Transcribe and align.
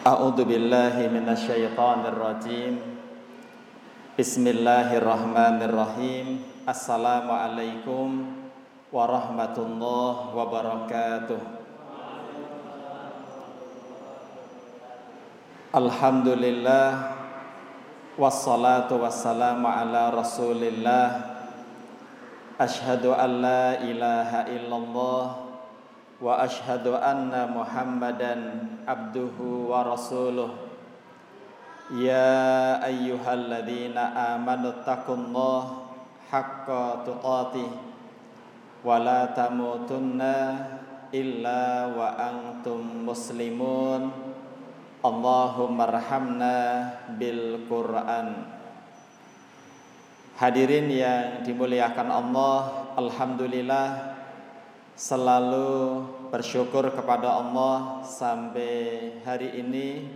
أعوذ 0.00 0.38
بالله 0.48 0.94
من 1.12 1.26
الشيطان 1.28 2.00
الرجيم. 2.08 2.74
بسم 4.16 4.44
الله 4.46 4.88
الرحمن 4.96 5.58
الرحيم. 5.60 6.26
السلام 6.66 7.26
عليكم 7.30 8.08
ورحمة 8.92 9.56
الله 9.58 10.14
وبركاته. 10.34 11.42
الحمد 15.70 16.28
لله 16.28 16.90
والصلاة 18.18 18.90
والسلام 18.90 19.60
على 19.66 20.02
رسول 20.10 20.60
الله. 20.64 21.06
أشهد 22.60 23.04
أن 23.08 23.30
لا 23.40 23.80
إله 23.80 24.30
إلا 24.52 24.76
الله 24.76 25.49
واشهد 26.21 26.87
ان 26.87 27.33
محمدا 27.51 28.33
عبده 28.87 29.37
ورسوله 29.41 30.49
يا 31.91 32.79
ايها 32.85 33.31
الذين 33.33 33.97
امنوا 33.99 34.71
اتقوا 34.81 35.15
الله 35.15 35.61
حق 36.31 36.67
تقاته 37.05 37.69
ولا 38.85 39.21
تموتن 39.35 40.21
الا 41.13 41.61
وانتم 41.93 42.79
مسلمون 43.05 44.01
اللهم 45.05 45.77
ارحمنا 45.81 46.55
بالقران 47.19 48.29
Hadirin 50.35 50.91
yang 50.91 51.47
dimuliakan 51.47 52.11
Allah, 52.11 52.91
alhamdulillah 52.99 54.08
selalu 54.94 56.02
bersyukur 56.30 56.90
kepada 56.94 57.42
Allah 57.42 58.02
sampai 58.06 59.18
hari 59.22 59.60
ini 59.60 60.06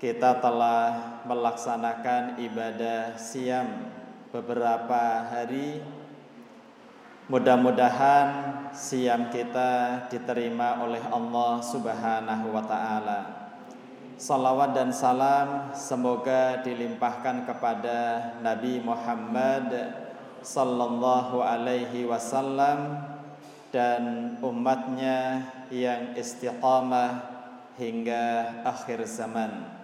kita 0.00 0.40
telah 0.40 1.20
melaksanakan 1.28 2.40
ibadah 2.40 3.20
siam 3.20 3.92
beberapa 4.32 5.28
hari. 5.28 5.84
Mudah-mudahan 7.30 8.28
siam 8.74 9.30
kita 9.30 10.02
diterima 10.10 10.82
oleh 10.82 11.04
Allah 11.04 11.62
Subhanahu 11.62 12.46
wa 12.50 12.64
taala. 12.64 13.20
Salawat 14.16 14.72
dan 14.72 14.90
salam 14.90 15.72
semoga 15.76 16.64
dilimpahkan 16.64 17.44
kepada 17.44 18.32
Nabi 18.40 18.80
Muhammad 18.80 19.68
sallallahu 20.40 21.44
alaihi 21.44 22.08
wasallam 22.08 23.09
dan 23.70 24.34
umatnya 24.42 25.46
yang 25.70 26.18
istiqamah 26.18 27.22
hingga 27.78 28.58
akhir 28.66 29.06
zaman. 29.06 29.78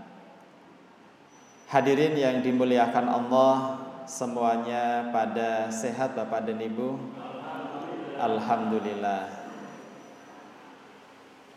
Hadirin 1.70 2.14
yang 2.18 2.42
dimuliakan 2.42 3.06
Allah 3.06 3.54
semuanya 4.06 5.10
pada 5.10 5.70
sehat 5.70 6.14
Bapak 6.18 6.46
dan 6.46 6.58
Ibu. 6.62 6.98
Alhamdulillah. 8.18 9.34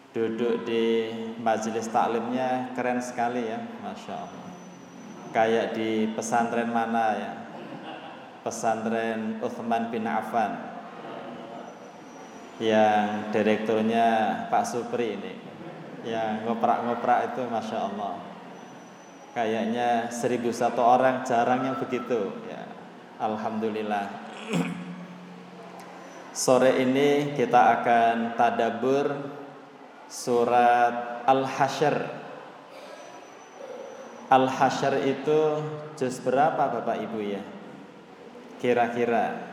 Duduk 0.10 0.66
di 0.66 1.14
majelis 1.38 1.86
taklimnya 1.94 2.74
keren 2.74 2.98
sekali 2.98 3.46
ya, 3.46 3.62
masya 3.86 4.26
Allah. 4.26 4.48
Kayak 5.30 5.78
di 5.78 6.10
pesantren 6.18 6.74
mana 6.74 7.06
ya? 7.14 7.34
Pesantren 8.42 9.38
Uthman 9.46 9.94
bin 9.94 10.10
Affan 10.10 10.69
yang 12.60 13.32
direkturnya 13.32 14.08
Pak 14.52 14.68
Supri 14.68 15.16
ini 15.16 15.34
yang 16.04 16.48
ngoprak-ngoprak 16.48 17.34
itu 17.34 17.42
Masya 17.48 17.80
Allah. 17.92 18.16
Kayaknya 19.36 20.12
seribu 20.12 20.52
satu 20.52 20.84
orang 20.84 21.24
jarang 21.24 21.64
yang 21.64 21.78
begitu 21.80 22.36
ya. 22.48 22.68
Alhamdulillah. 23.20 24.08
Sore 26.36 26.80
ini 26.80 27.36
kita 27.36 27.80
akan 27.80 28.40
tadabur 28.40 29.12
surat 30.08 31.24
Al-Hasyr. 31.28 31.96
Al-Hasyr 34.30 34.94
itu 35.10 35.40
juz 36.00 36.16
berapa 36.24 36.80
Bapak 36.80 36.98
Ibu 37.02 37.20
ya? 37.24 37.44
Kira-kira 38.60 39.49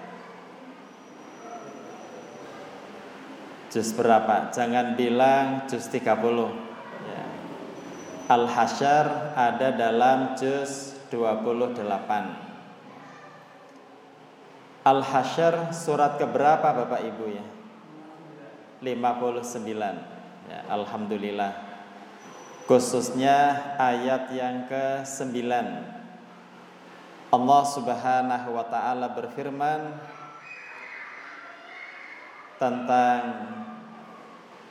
Juz 3.76 3.92
berapa? 3.92 4.48
Jangan 4.56 4.96
bilang 4.96 5.68
juz 5.68 5.84
30 5.92 6.00
ya. 6.00 7.22
Al-Hasyar 8.24 9.36
ada 9.36 9.68
dalam 9.76 10.32
juz 10.32 10.96
28 11.12 11.84
Al-Hasyar 14.80 15.76
surat 15.76 16.16
keberapa 16.16 16.72
Bapak 16.72 17.04
Ibu 17.04 17.36
ya? 17.36 17.44
59 18.80 19.44
ya, 20.48 20.60
Alhamdulillah 20.72 21.52
Khususnya 22.64 23.60
ayat 23.76 24.32
yang 24.32 24.64
ke-9 24.72 25.36
Allah 27.28 27.62
subhanahu 27.76 28.48
wa 28.56 28.64
ta'ala 28.72 29.12
berfirman 29.12 30.00
tentang 32.56 33.20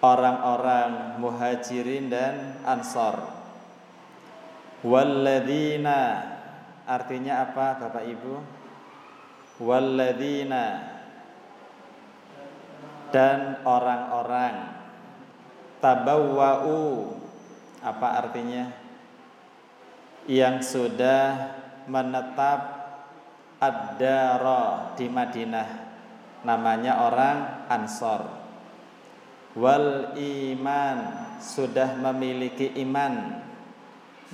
orang-orang 0.05 1.17
muhajirin 1.17 2.13
dan 2.13 2.61
ansor. 2.61 3.25
Walladzina 4.85 6.21
artinya 6.85 7.49
apa 7.49 7.81
Bapak 7.81 8.05
Ibu? 8.05 8.33
Walladzina 9.66 10.93
dan 13.09 13.66
orang-orang 13.66 14.77
tabawwa'u 15.81 16.81
apa 17.81 18.07
artinya? 18.22 18.69
Yang 20.25 20.73
sudah 20.73 21.53
menetap 21.85 22.61
ad-dara 23.61 24.93
di 24.97 25.05
Madinah 25.05 25.69
namanya 26.41 27.05
orang 27.05 27.37
Ansor 27.69 28.44
wal 29.55 30.13
iman 30.19 30.97
sudah 31.39 31.95
memiliki 31.95 32.75
iman. 32.83 33.41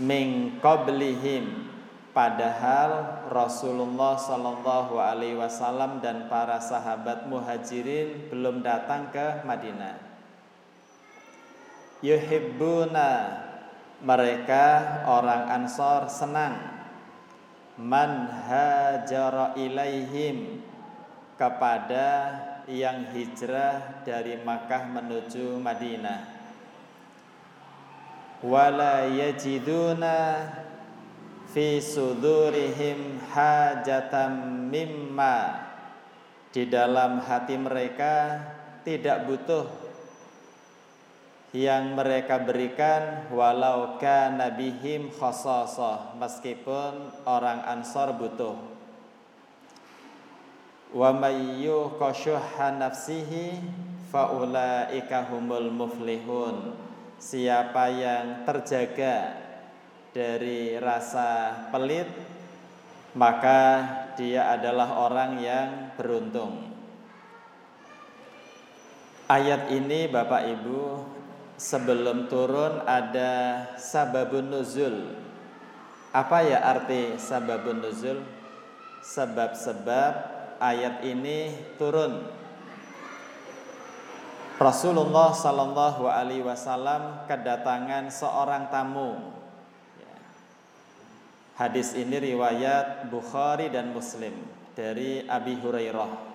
Min 0.01 0.57
qablihim 0.63 1.69
padahal 2.15 3.21
Rasulullah 3.29 4.17
Shallallahu 4.17 4.97
alaihi 4.97 5.37
wasallam 5.37 6.01
dan 6.01 6.25
para 6.25 6.57
sahabat 6.57 7.29
muhajirin 7.29 8.33
belum 8.33 8.65
datang 8.65 9.13
ke 9.13 9.45
Madinah. 9.45 9.99
Yuhibbuna 12.01 13.11
mereka 14.01 14.65
orang 15.05 15.53
Ansor 15.61 16.09
senang. 16.09 16.57
Man 17.77 18.25
hajara 18.49 19.53
ilaihim 19.53 20.65
kepada 21.37 22.09
yang 22.69 23.09
hijrah 23.13 24.03
dari 24.05 24.37
Makkah 24.41 24.89
menuju 24.89 25.57
Madinah. 25.57 26.21
Wala 28.41 29.05
yajiduna 29.05 30.49
fi 31.53 31.77
sudurihim 31.77 33.21
hajatan 33.29 34.65
mimma 34.69 35.69
di 36.49 36.65
dalam 36.67 37.21
hati 37.21 37.55
mereka 37.55 38.41
tidak 38.81 39.29
butuh 39.29 39.67
yang 41.51 41.99
mereka 41.99 42.39
berikan 42.39 43.27
walau 43.29 43.99
kana 43.99 44.55
bihim 44.55 45.11
khasasah 45.11 46.15
meskipun 46.15 47.11
orang 47.27 47.59
Ansor 47.67 48.15
butuh 48.15 48.70
wa 50.91 51.15
may 51.15 51.63
yuqashuha 51.63 52.75
nafsihi 52.75 53.63
faulaika 54.11 55.31
humul 55.31 55.71
muflihun. 55.71 56.75
Siapa 57.21 57.87
yang 57.93 58.43
terjaga 58.43 59.39
dari 60.11 60.75
rasa 60.75 61.69
pelit 61.71 62.09
maka 63.15 63.83
dia 64.15 64.51
adalah 64.55 65.07
orang 65.07 65.39
yang 65.39 65.69
beruntung. 65.99 66.71
Ayat 69.31 69.71
ini 69.71 70.11
Bapak 70.11 70.43
Ibu 70.43 70.81
sebelum 71.55 72.27
turun 72.27 72.83
ada 72.83 73.63
sababun 73.79 74.51
nuzul. 74.51 75.15
Apa 76.11 76.43
ya 76.43 76.59
arti 76.67 77.15
sababun 77.15 77.79
nuzul? 77.79 78.19
Sebab-sebab 79.01 80.40
ayat 80.61 81.01
ini 81.01 81.49
turun. 81.81 82.21
Rasulullah 84.61 85.33
Sallallahu 85.33 86.05
Alaihi 86.05 86.45
Wasallam 86.45 87.25
kedatangan 87.25 88.13
seorang 88.13 88.69
tamu. 88.69 89.33
Hadis 91.57 91.97
ini 91.97 92.13
riwayat 92.37 93.09
Bukhari 93.09 93.73
dan 93.73 93.89
Muslim 93.89 94.37
dari 94.77 95.25
Abi 95.25 95.57
Hurairah. 95.57 96.29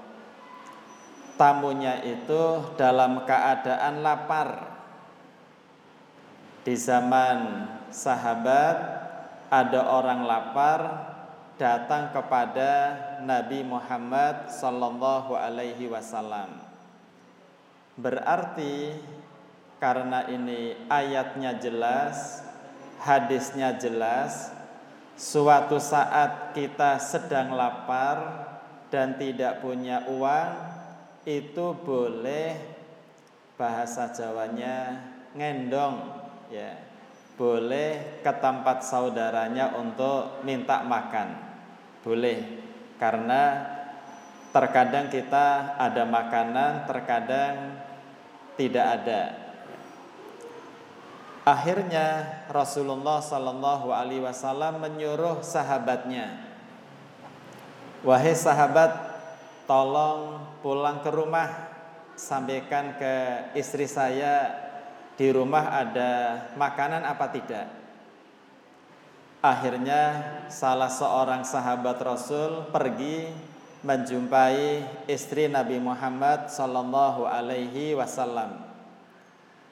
Tamunya 1.38 2.02
itu 2.02 2.74
dalam 2.74 3.22
keadaan 3.22 4.02
lapar. 4.02 4.74
Di 6.66 6.74
zaman 6.74 7.70
sahabat 7.94 8.76
ada 9.54 9.86
orang 9.86 10.26
lapar 10.26 10.80
datang 11.56 12.12
kepada 12.12 12.96
Nabi 13.24 13.64
Muhammad 13.64 14.52
sallallahu 14.52 15.32
alaihi 15.32 15.88
wasallam 15.88 16.66
Berarti 17.96 18.92
karena 19.80 20.28
ini 20.28 20.76
ayatnya 20.92 21.56
jelas, 21.56 22.44
hadisnya 23.00 23.72
jelas, 23.80 24.52
suatu 25.16 25.80
saat 25.80 26.52
kita 26.52 27.00
sedang 27.00 27.56
lapar 27.56 28.44
dan 28.92 29.16
tidak 29.16 29.64
punya 29.64 30.04
uang, 30.12 30.52
itu 31.24 31.72
boleh 31.72 32.60
bahasa 33.56 34.12
Jawanya 34.12 35.00
ngendong 35.32 36.20
ya. 36.52 36.84
Boleh 37.36 38.20
ke 38.24 38.32
tempat 38.40 38.80
saudaranya 38.80 39.76
untuk 39.76 40.40
minta 40.40 40.80
makan. 40.84 41.45
Boleh 42.06 42.62
karena 43.02 43.66
terkadang 44.54 45.10
kita 45.10 45.74
ada 45.74 46.06
makanan, 46.06 46.86
terkadang 46.86 47.82
tidak 48.54 48.86
ada. 49.02 49.22
Akhirnya 51.42 52.42
Rasulullah 52.50 53.18
Sallallahu 53.18 53.90
Alaihi 53.90 54.22
Wasallam 54.22 54.82
menyuruh 54.82 55.42
sahabatnya, 55.42 56.46
wahai 58.06 58.38
sahabat, 58.38 58.90
tolong 59.66 60.46
pulang 60.62 61.02
ke 61.02 61.10
rumah, 61.10 61.50
sampaikan 62.14 62.94
ke 62.98 63.14
istri 63.58 63.86
saya 63.90 64.50
di 65.14 65.30
rumah 65.30 65.74
ada 65.74 66.10
makanan 66.54 67.02
apa 67.02 67.34
tidak. 67.34 67.75
Akhirnya 69.46 70.02
salah 70.50 70.90
seorang 70.90 71.46
sahabat 71.46 72.02
Rasul 72.02 72.66
pergi 72.74 73.30
menjumpai 73.86 74.82
istri 75.06 75.46
Nabi 75.46 75.78
Muhammad 75.78 76.50
sallallahu 76.50 77.30
alaihi 77.30 77.94
wasallam. 77.94 78.66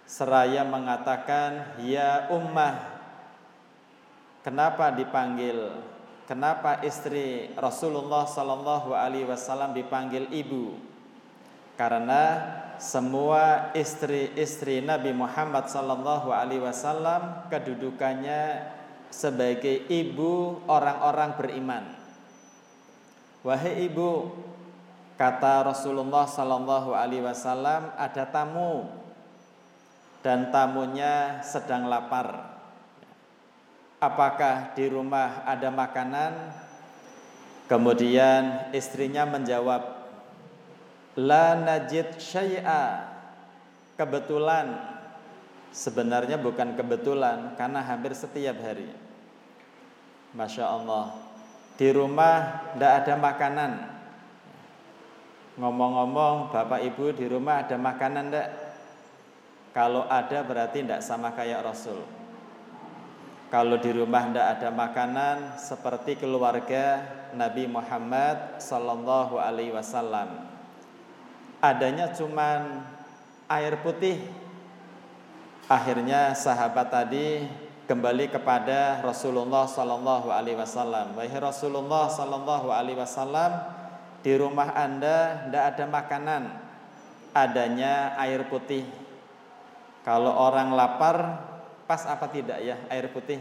Seraya 0.07 0.63
mengatakan, 0.63 1.75
"Ya 1.83 2.31
ummah, 2.31 2.87
kenapa 4.47 4.95
dipanggil? 4.95 5.75
Kenapa 6.31 6.79
istri 6.87 7.51
Rasulullah 7.59 8.31
sallallahu 8.31 8.95
alaihi 8.95 9.27
wasallam 9.27 9.75
dipanggil 9.75 10.31
ibu?" 10.31 10.79
Karena 11.75 12.23
semua 12.79 13.75
istri-istri 13.75 14.87
Nabi 14.87 15.11
Muhammad 15.11 15.67
sallallahu 15.67 16.31
alaihi 16.31 16.63
wasallam 16.63 17.51
kedudukannya 17.51 18.71
sebagai 19.15 19.87
ibu 19.87 20.59
orang-orang 20.67 21.39
beriman. 21.39 21.85
Wahai 23.47 23.87
ibu, 23.87 24.35
kata 25.15 25.71
Rasulullah 25.71 26.27
Sallallahu 26.27 26.91
Alaihi 26.91 27.23
Wasallam, 27.23 27.95
ada 27.95 28.27
tamu 28.27 28.91
dan 30.27 30.51
tamunya 30.51 31.39
sedang 31.47 31.87
lapar. 31.87 32.59
Apakah 34.03 34.75
di 34.75 34.91
rumah 34.91 35.47
ada 35.47 35.71
makanan? 35.71 36.33
Kemudian 37.71 38.75
istrinya 38.75 39.25
menjawab, 39.25 40.05
La 41.15 41.55
najid 41.55 42.19
syai'a. 42.19 43.15
Kebetulan, 43.95 44.94
sebenarnya 45.75 46.39
bukan 46.39 46.79
kebetulan, 46.79 47.59
karena 47.59 47.83
hampir 47.83 48.15
setiap 48.15 48.55
hari. 48.63 48.87
Masya 50.31 50.71
Allah, 50.71 51.19
di 51.75 51.91
rumah 51.91 52.63
tidak 52.75 52.93
ada 53.03 53.15
makanan. 53.19 53.73
Ngomong-ngomong, 55.59 56.55
bapak 56.55 56.83
ibu 56.87 57.11
di 57.15 57.27
rumah 57.27 57.67
ada 57.67 57.75
makanan 57.75 58.31
tidak? 58.31 58.49
Kalau 59.75 60.07
ada 60.07 60.47
berarti 60.47 60.87
tidak 60.87 61.03
sama 61.03 61.35
kayak 61.35 61.67
Rasul. 61.67 62.03
Kalau 63.51 63.79
di 63.79 63.91
rumah 63.91 64.31
tidak 64.31 64.47
ada 64.59 64.69
makanan 64.75 65.37
seperti 65.59 66.19
keluarga 66.19 67.03
Nabi 67.35 67.71
Muhammad 67.71 68.59
Sallallahu 68.59 69.39
Alaihi 69.39 69.75
Wasallam. 69.75 70.47
Adanya 71.63 72.11
cuman 72.15 72.83
air 73.47 73.79
putih. 73.83 74.19
Akhirnya 75.65 76.37
sahabat 76.37 76.93
tadi 76.93 77.41
kembali 77.89 78.29
kepada 78.29 79.01
Rasulullah 79.01 79.65
Sallallahu 79.65 80.29
Alaihi 80.29 80.61
Wasallam. 80.61 81.17
Wahai 81.17 81.41
Rasulullah 81.41 82.05
Sallallahu 82.13 82.69
Alaihi 82.69 83.01
Wasallam, 83.01 83.65
di 84.21 84.37
rumah 84.37 84.77
anda 84.77 85.49
tidak 85.49 85.65
ada 85.73 85.85
makanan, 85.89 86.43
adanya 87.33 88.13
air 88.21 88.45
putih. 88.49 88.85
Kalau 90.05 90.37
orang 90.37 90.77
lapar, 90.77 91.41
pas 91.89 92.05
apa 92.05 92.29
tidak 92.29 92.61
ya 92.61 92.77
air 92.93 93.09
putih? 93.09 93.41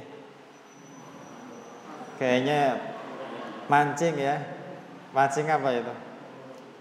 Kayaknya 2.15 2.79
mancing 3.67 4.15
ya, 4.15 4.39
mancing 5.11 5.47
apa 5.51 5.69
itu? 5.75 5.93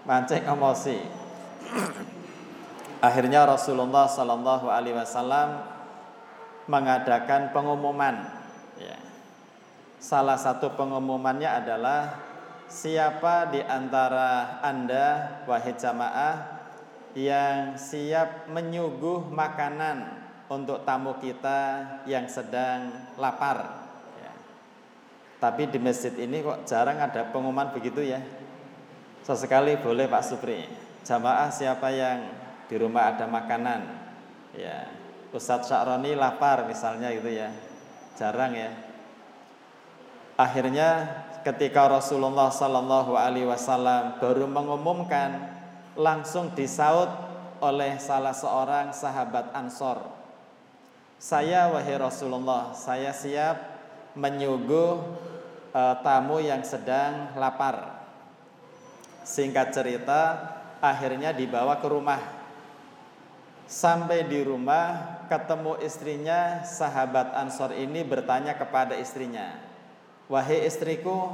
Mancing 0.07 0.43
emosi. 0.47 0.99
Akhirnya 3.03 3.43
Rasulullah 3.43 4.07
Sallallahu 4.07 4.71
Alaihi 4.71 4.95
Wasallam 4.95 5.59
mengadakan 6.71 7.51
pengumuman. 7.51 8.23
Ya. 8.79 8.95
Salah 9.99 10.39
satu 10.39 10.71
pengumumannya 10.79 11.51
adalah 11.51 12.15
siapa 12.71 13.51
di 13.51 13.59
antara 13.59 14.63
Anda 14.63 15.43
wahai 15.43 15.75
jamaah 15.75 16.63
yang 17.11 17.75
siap 17.75 18.47
menyuguh 18.47 19.27
makanan 19.27 20.23
untuk 20.47 20.87
tamu 20.87 21.19
kita 21.19 21.83
yang 22.07 22.31
sedang 22.31 22.87
lapar. 23.19 23.83
Ya. 24.15 24.31
Tapi 25.43 25.67
di 25.67 25.75
masjid 25.75 26.15
ini 26.23 26.39
kok 26.39 26.63
jarang 26.63 27.03
ada 27.03 27.27
pengumuman 27.35 27.67
begitu 27.75 27.99
ya. 27.99 28.23
Sesekali 29.27 29.75
boleh 29.75 30.07
Pak 30.07 30.23
Supri. 30.23 30.71
Jamaah 31.03 31.51
siapa 31.51 31.91
yang 31.91 32.42
di 32.67 32.75
rumah 32.79 33.15
ada 33.15 33.25
makanan. 33.27 33.81
Ya, 34.53 34.89
Ustadz 35.33 35.69
Sya'roni 35.69 36.13
lapar 36.13 36.69
misalnya 36.69 37.09
gitu 37.09 37.29
ya. 37.33 37.49
Jarang 38.13 38.53
ya. 38.53 38.69
Akhirnya 40.37 41.21
ketika 41.41 41.89
Rasulullah 41.89 42.49
Sallallahu 42.49 43.17
Alaihi 43.17 43.49
Wasallam 43.49 44.21
baru 44.21 44.45
mengumumkan 44.45 45.49
langsung 45.97 46.53
disaut 46.53 47.09
oleh 47.61 47.97
salah 47.97 48.33
seorang 48.33 48.93
sahabat 48.93 49.53
Ansor. 49.53 50.01
Saya 51.17 51.71
wahai 51.71 51.95
Rasulullah 51.95 52.75
saya 52.75 53.15
siap 53.15 53.55
menyuguh 54.13 54.99
uh, 55.73 55.95
tamu 56.05 56.41
yang 56.43 56.61
sedang 56.61 57.33
lapar. 57.37 58.05
Singkat 59.23 59.71
cerita 59.71 60.21
akhirnya 60.83 61.31
dibawa 61.31 61.79
ke 61.79 61.87
rumah 61.87 62.42
Sampai 63.63 64.27
di 64.27 64.43
rumah 64.43 65.23
ketemu 65.31 65.79
istrinya, 65.79 66.67
sahabat 66.67 67.31
Ansor 67.31 67.71
ini 67.73 68.03
bertanya 68.03 68.59
kepada 68.59 68.93
istrinya, 68.99 69.55
"Wahai 70.27 70.67
istriku, 70.67 71.31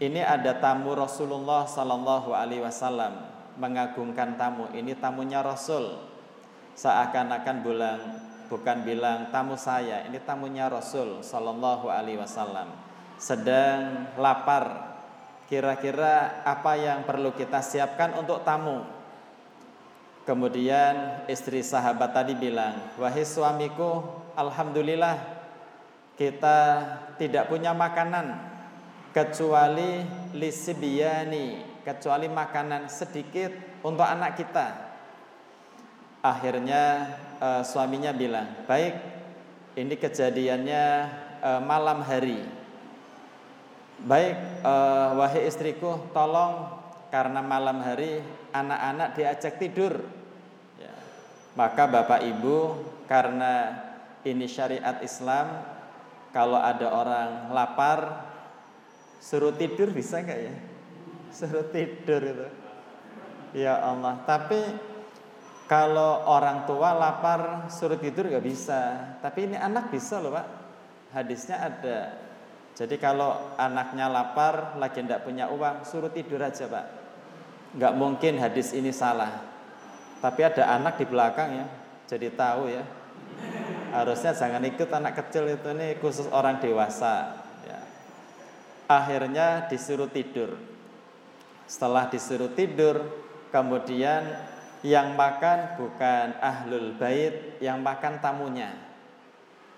ini 0.00 0.24
ada 0.24 0.56
tamu 0.56 0.96
Rasulullah 0.96 1.68
Sallallahu 1.68 2.32
Alaihi 2.32 2.64
Wasallam 2.64 3.28
mengagungkan 3.60 4.40
tamu. 4.40 4.72
Ini 4.72 4.96
tamunya 4.96 5.44
Rasul. 5.44 6.00
Seakan-akan 6.78 7.56
bilang 7.60 8.00
bukan 8.48 8.86
bilang 8.86 9.28
tamu 9.28 9.58
saya, 9.60 10.08
ini 10.08 10.22
tamunya 10.24 10.70
Rasul 10.72 11.20
Sallallahu 11.20 11.92
Alaihi 11.92 12.18
Wasallam. 12.18 12.72
Sedang 13.20 14.08
lapar. 14.16 14.96
Kira-kira 15.48 16.44
apa 16.44 16.76
yang 16.76 17.04
perlu 17.04 17.36
kita 17.36 17.60
siapkan 17.60 18.16
untuk 18.16 18.40
tamu?" 18.48 18.97
Kemudian 20.28 21.24
istri 21.24 21.64
sahabat 21.64 22.12
tadi 22.12 22.36
bilang, 22.36 22.76
"Wahai 23.00 23.24
suamiku, 23.24 24.04
alhamdulillah 24.36 25.16
kita 26.20 26.58
tidak 27.16 27.48
punya 27.48 27.72
makanan 27.72 28.36
kecuali 29.16 30.04
lisibiyani, 30.36 31.80
kecuali 31.80 32.28
makanan 32.28 32.92
sedikit 32.92 33.80
untuk 33.80 34.04
anak 34.04 34.36
kita." 34.36 34.84
akhirnya 36.18 37.14
uh, 37.38 37.62
suaminya 37.62 38.10
bilang, 38.10 38.66
"Baik, 38.66 38.98
ini 39.78 39.94
kejadiannya 39.94 40.84
uh, 41.42 41.60
malam 41.62 42.02
hari. 42.02 42.42
Baik, 44.02 44.34
uh, 44.62 45.18
wahai 45.18 45.46
istriku, 45.46 45.98
tolong 46.14 46.77
karena 47.08 47.40
malam 47.40 47.80
hari 47.80 48.20
anak-anak 48.52 49.16
diajak 49.16 49.56
tidur. 49.56 50.04
Ya. 50.76 50.94
Maka 51.56 51.88
bapak 51.88 52.20
ibu 52.24 52.84
karena 53.08 53.84
ini 54.24 54.44
syariat 54.44 55.00
Islam, 55.00 55.64
kalau 56.30 56.60
ada 56.60 56.92
orang 56.92 57.30
lapar, 57.52 58.28
suruh 59.18 59.56
tidur 59.56 59.88
bisa 59.90 60.20
nggak 60.20 60.40
ya? 60.40 60.54
Suruh 61.32 61.66
tidur 61.72 62.20
itu. 62.20 62.48
Ya 63.56 63.80
Allah, 63.80 64.20
tapi 64.28 64.60
kalau 65.68 66.24
orang 66.28 66.68
tua 66.68 66.92
lapar 66.92 67.68
suruh 67.72 67.96
tidur 67.96 68.28
nggak 68.28 68.44
bisa, 68.44 69.16
tapi 69.24 69.48
ini 69.48 69.56
anak 69.56 69.88
bisa 69.88 70.20
loh 70.20 70.36
pak. 70.36 70.46
Hadisnya 71.08 71.56
ada. 71.64 72.28
Jadi 72.76 73.00
kalau 73.00 73.56
anaknya 73.56 74.06
lapar 74.12 74.76
lagi 74.76 75.00
tidak 75.00 75.24
punya 75.24 75.48
uang 75.48 75.88
suruh 75.88 76.12
tidur 76.12 76.44
aja 76.44 76.68
pak. 76.68 76.97
Nggak 77.76 77.94
mungkin 77.98 78.40
hadis 78.40 78.72
ini 78.72 78.94
salah. 78.94 79.44
Tapi 80.18 80.40
ada 80.42 80.78
anak 80.78 80.98
di 80.98 81.06
belakang 81.06 81.50
ya, 81.52 81.66
jadi 82.08 82.32
tahu 82.32 82.72
ya. 82.72 82.84
Harusnya 83.92 84.34
jangan 84.34 84.64
ikut 84.66 84.90
anak 84.90 85.14
kecil 85.24 85.48
itu 85.48 85.68
nih 85.72 85.96
khusus 86.00 86.26
orang 86.32 86.60
dewasa. 86.60 87.44
Ya. 87.64 87.80
Akhirnya 88.88 89.68
disuruh 89.68 90.10
tidur. 90.10 90.58
Setelah 91.68 92.08
disuruh 92.08 92.50
tidur, 92.52 93.04
kemudian 93.52 94.24
yang 94.82 95.14
makan 95.14 95.78
bukan 95.78 96.34
ahlul 96.40 96.96
bait, 96.96 97.60
yang 97.62 97.80
makan 97.84 98.18
tamunya. 98.18 98.74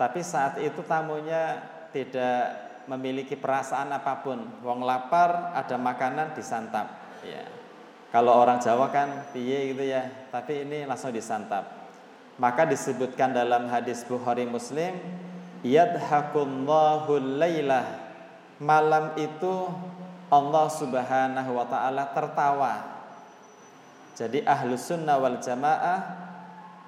Tapi 0.01 0.25
saat 0.25 0.57
itu 0.63 0.81
tamunya 0.87 1.61
tidak 1.93 2.71
memiliki 2.89 3.37
perasaan 3.37 3.93
apa 3.93 4.25
pun. 4.25 4.41
Wong 4.65 4.81
lapar, 4.83 5.53
ada 5.53 5.77
makanan 5.77 6.33
disantap. 6.33 6.89
Ya. 7.21 7.60
Kalau 8.11 8.35
orang 8.35 8.59
Jawa 8.59 8.91
kan 8.91 9.31
piye 9.31 9.71
gitu 9.71 9.87
ya, 9.87 10.11
tapi 10.35 10.67
ini 10.67 10.83
langsung 10.83 11.15
disantap. 11.15 11.67
Maka 12.43 12.67
disebutkan 12.67 13.31
dalam 13.31 13.71
hadis 13.71 14.03
Bukhari 14.03 14.47
Muslim, 14.51 14.99
yadhakullahu 15.63 17.39
lailah. 17.39 17.87
Malam 18.59 19.15
itu 19.15 19.71
Allah 20.27 20.67
Subhanahu 20.69 21.51
wa 21.55 21.67
taala 21.71 22.11
tertawa 22.13 23.01
jadi 24.21 24.45
ahlu 24.45 24.77
sunnah 24.77 25.17
wal 25.17 25.41
jamaah 25.41 26.01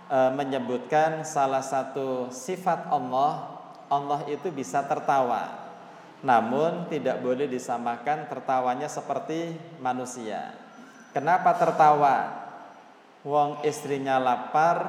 e, 0.04 0.18
menyebutkan 0.36 1.24
salah 1.24 1.64
satu 1.64 2.28
sifat 2.28 2.92
Allah, 2.92 3.56
Allah 3.88 4.20
itu 4.28 4.52
bisa 4.52 4.84
tertawa. 4.84 5.64
Namun 6.20 6.92
tidak 6.92 7.24
boleh 7.24 7.48
disamakan 7.48 8.28
tertawanya 8.28 8.84
seperti 8.84 9.56
manusia. 9.80 10.54
Kenapa 11.12 11.52
tertawa? 11.60 12.40
Wong 13.22 13.60
istrinya 13.68 14.16
lapar, 14.16 14.80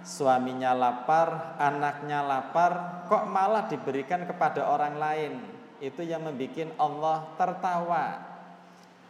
suaminya 0.00 0.72
lapar, 0.72 1.54
anaknya 1.60 2.24
lapar, 2.24 3.04
kok 3.06 3.28
malah 3.28 3.68
diberikan 3.68 4.24
kepada 4.24 4.64
orang 4.66 4.96
lain. 4.96 5.32
Itu 5.84 6.00
yang 6.00 6.24
membuat 6.24 6.72
Allah 6.80 7.18
tertawa. 7.36 8.04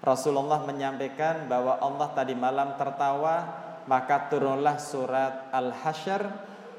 Rasulullah 0.04 0.60
menyampaikan 0.66 1.48
bahwa 1.48 1.80
Allah 1.80 2.08
tadi 2.12 2.36
malam 2.36 2.76
tertawa 2.76 3.64
maka 3.88 4.28
turunlah 4.28 4.76
surat 4.76 5.48
Al-Hasyr 5.48 6.28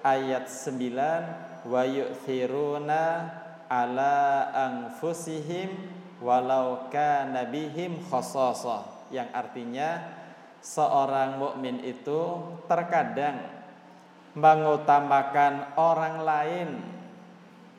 ayat 0.05 0.45
9 0.45 1.65
wa 1.65 1.81
yu'thiruna 1.81 3.03
ala 3.65 4.17
anfusihim 4.53 5.73
walau 6.21 6.85
kana 6.93 7.49
bihim 7.49 7.97
khasasah 8.09 8.94
yang 9.13 9.29
artinya 9.33 10.01
seorang 10.65 11.37
mukmin 11.37 11.77
itu 11.85 12.41
terkadang 12.65 13.37
mengutamakan 14.33 15.77
orang 15.77 16.15
lain. 16.25 16.69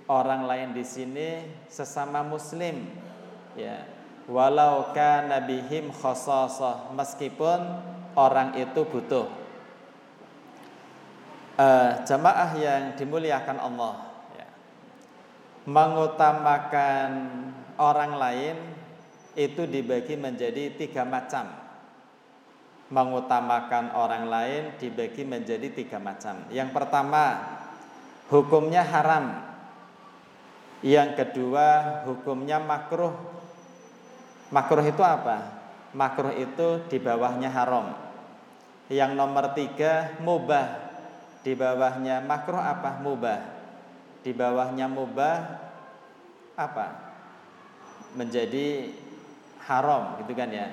Orang 0.06 0.46
lain 0.46 0.70
di 0.70 0.86
sini 0.86 1.30
sesama 1.66 2.22
muslim 2.22 2.86
ya. 3.58 3.82
Walau 4.30 4.94
kana 4.94 5.42
bihim 5.42 5.90
meskipun 6.94 7.60
orang 8.14 8.54
itu 8.54 8.86
butuh. 8.86 9.26
Uh, 11.56 12.04
jamaah 12.04 12.52
yang 12.54 12.94
dimuliakan 13.00 13.56
Allah 13.56 14.12
ya. 14.36 14.44
mengutamakan 15.64 17.10
orang 17.80 18.12
lain 18.12 18.75
itu 19.36 19.68
dibagi 19.68 20.16
menjadi 20.16 20.74
tiga 20.74 21.04
macam 21.04 21.52
mengutamakan 22.88 23.92
orang 23.94 24.24
lain 24.26 24.62
dibagi 24.80 25.22
menjadi 25.22 25.68
tiga 25.70 26.00
macam 26.00 26.48
yang 26.50 26.72
pertama 26.72 27.44
hukumnya 28.32 28.82
haram 28.82 29.44
yang 30.80 31.14
kedua 31.14 32.02
hukumnya 32.08 32.62
makruh 32.62 33.36
Makruh 34.50 34.86
itu 34.86 35.02
apa? 35.02 35.42
Makruh 35.96 36.34
itu 36.38 36.86
di 36.86 36.98
bawahnya 37.02 37.50
haram. 37.50 37.98
Yang 38.86 39.10
nomor 39.18 39.50
tiga 39.58 40.14
mubah. 40.22 40.86
Di 41.42 41.58
bawahnya 41.58 42.22
makruh 42.22 42.62
apa? 42.62 43.02
Mubah. 43.02 43.40
Di 44.22 44.30
bawahnya 44.30 44.86
mubah 44.86 45.36
apa? 46.54 46.86
Menjadi 48.14 48.94
haram 49.66 50.22
gitu 50.22 50.32
kan 50.32 50.48
ya. 50.48 50.70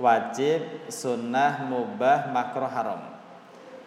Wajib, 0.00 0.88
sunnah, 0.88 1.68
mubah, 1.68 2.32
makruh, 2.32 2.68
haram. 2.68 3.12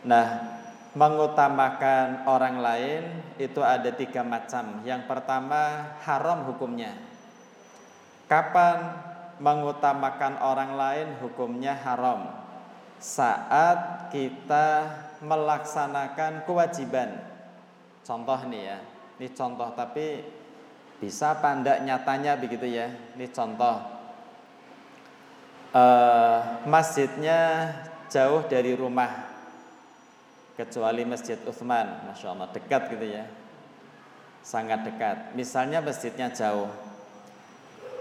Nah, 0.06 0.56
mengutamakan 0.94 2.30
orang 2.30 2.62
lain 2.62 3.04
itu 3.42 3.60
ada 3.66 3.90
tiga 3.90 4.22
macam. 4.22 4.86
Yang 4.86 5.10
pertama 5.10 5.92
haram 6.06 6.46
hukumnya. 6.46 6.94
Kapan 8.30 9.02
mengutamakan 9.42 10.40
orang 10.40 10.72
lain 10.78 11.08
hukumnya 11.20 11.76
haram 11.76 12.32
saat 13.02 14.08
kita 14.14 14.88
melaksanakan 15.20 16.48
kewajiban. 16.48 17.12
Contoh 18.06 18.40
nih 18.48 18.62
ya, 18.72 18.80
ini 19.20 19.28
contoh 19.36 19.74
tapi 19.76 20.24
bisa 21.02 21.36
pandak 21.44 21.84
nyatanya 21.84 22.40
begitu 22.40 22.70
ya. 22.70 22.88
Ini 23.18 23.28
contoh 23.36 23.95
uh, 25.76 26.64
masjidnya 26.64 27.72
jauh 28.08 28.48
dari 28.48 28.72
rumah 28.80 29.28
kecuali 30.56 31.04
masjid 31.04 31.36
Uthman, 31.44 32.08
masya 32.08 32.32
Allah 32.32 32.48
dekat 32.56 32.96
gitu 32.96 33.06
ya, 33.12 33.28
sangat 34.40 34.88
dekat. 34.88 35.36
Misalnya 35.36 35.84
masjidnya 35.84 36.32
jauh, 36.32 36.72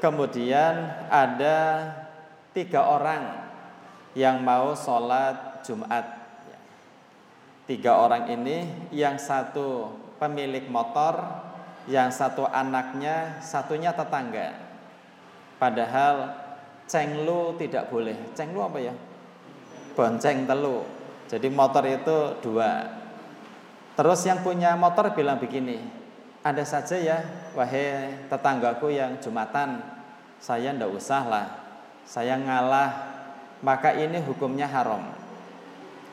Kemudian 0.04 0.92
ada 1.08 1.88
tiga 2.52 2.84
orang 2.84 3.40
yang 4.12 4.44
mau 4.44 4.76
sholat 4.76 5.64
Jumat. 5.64 6.04
Tiga 7.64 7.96
orang 7.96 8.28
ini, 8.28 8.68
yang 8.92 9.16
satu 9.16 9.96
pemilik 10.20 10.68
motor, 10.68 11.24
yang 11.88 12.12
satu 12.12 12.44
anaknya, 12.44 13.40
satunya 13.40 13.96
tetangga. 13.96 14.52
Padahal 15.56 16.43
cenglu 16.88 17.56
tidak 17.60 17.88
boleh. 17.88 18.16
Cenglu 18.36 18.60
apa 18.64 18.78
ya? 18.80 18.94
Bonceng 19.94 20.44
telu. 20.44 20.84
Jadi 21.30 21.48
motor 21.48 21.84
itu 21.88 22.36
dua. 22.44 23.02
Terus 23.94 24.20
yang 24.26 24.42
punya 24.42 24.74
motor 24.74 25.14
bilang 25.14 25.38
begini, 25.38 25.78
ada 26.42 26.66
saja 26.66 26.98
ya, 26.98 27.18
wahai 27.54 28.26
tetanggaku 28.26 28.90
yang 28.90 29.22
Jumatan, 29.22 29.78
saya 30.42 30.74
ndak 30.74 30.90
usah 30.90 31.22
lah, 31.24 31.46
saya 32.02 32.34
ngalah, 32.34 32.90
maka 33.62 33.94
ini 33.94 34.18
hukumnya 34.18 34.66
haram. 34.66 35.14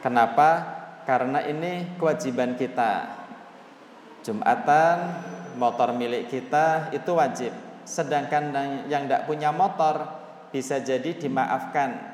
Kenapa? 0.05 0.79
Karena 1.09 1.41
ini 1.41 1.97
kewajiban 1.97 2.53
kita. 2.53 3.17
Jumatan, 4.21 4.97
motor 5.57 5.97
milik 5.97 6.29
kita 6.29 6.93
itu 6.93 7.11
wajib. 7.17 7.51
Sedangkan 7.81 8.53
yang 8.85 9.09
tidak 9.09 9.25
punya 9.25 9.49
motor 9.49 10.20
bisa 10.51 10.79
jadi 10.83 11.15
dimaafkan. 11.15 12.11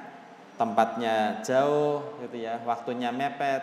Tempatnya 0.57 1.45
jauh 1.45 2.17
gitu 2.25 2.41
ya, 2.41 2.57
waktunya 2.65 3.13
mepet, 3.13 3.61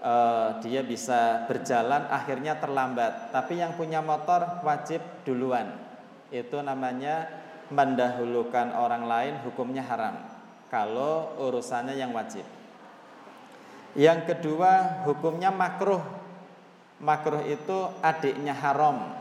uh, 0.00 0.56
dia 0.64 0.80
bisa 0.80 1.44
berjalan 1.44 2.08
akhirnya 2.08 2.56
terlambat. 2.56 3.36
Tapi 3.36 3.60
yang 3.60 3.76
punya 3.76 4.00
motor 4.00 4.64
wajib 4.64 5.04
duluan. 5.28 5.76
Itu 6.32 6.64
namanya 6.64 7.28
mendahulukan 7.68 8.72
orang 8.72 9.04
lain 9.04 9.34
hukumnya 9.44 9.84
haram 9.84 10.16
kalau 10.72 11.36
urusannya 11.36 11.94
yang 11.98 12.16
wajib. 12.16 12.48
Yang 13.96 14.28
kedua, 14.28 15.02
hukumnya 15.08 15.48
makruh. 15.48 16.04
Makruh 17.00 17.44
itu 17.44 17.92
adiknya 18.00 18.52
haram. 18.52 19.12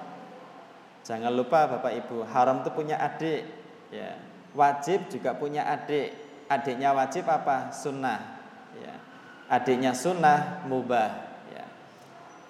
Jangan 1.05 1.31
lupa 1.31 1.69
Bapak 1.69 1.93
Ibu, 2.05 2.27
haram 2.27 2.63
itu 2.65 2.69
punya 2.73 2.97
adik, 2.97 3.45
ya. 3.93 4.34
Wajib 4.55 5.11
juga 5.11 5.35
punya 5.35 5.67
adik. 5.67 6.15
Adiknya 6.47 6.95
wajib 6.95 7.27
apa? 7.27 7.75
Sunnah. 7.75 8.39
Ya. 8.79 8.95
Adiknya 9.51 9.91
sunnah 9.91 10.63
mubah. 10.63 11.11
Ya. 11.51 11.65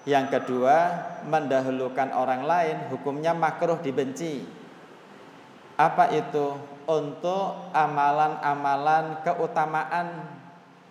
Yang 0.05 0.37
kedua, 0.37 0.77
mendahulukan 1.25 2.13
orang 2.13 2.45
lain, 2.45 2.77
hukumnya 2.93 3.33
makruh 3.33 3.81
dibenci. 3.81 4.45
Apa 5.75 6.13
itu? 6.13 6.53
Untuk 6.85 7.73
amalan-amalan 7.73 9.25
keutamaan 9.25 10.37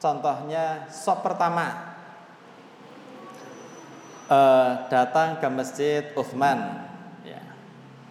Contohnya 0.05 0.85
sop 0.93 1.25
pertama 1.25 1.97
uh, 4.29 4.85
Datang 4.93 5.41
ke 5.41 5.49
masjid 5.49 6.13
Uthman 6.13 6.85
ya. 7.25 7.41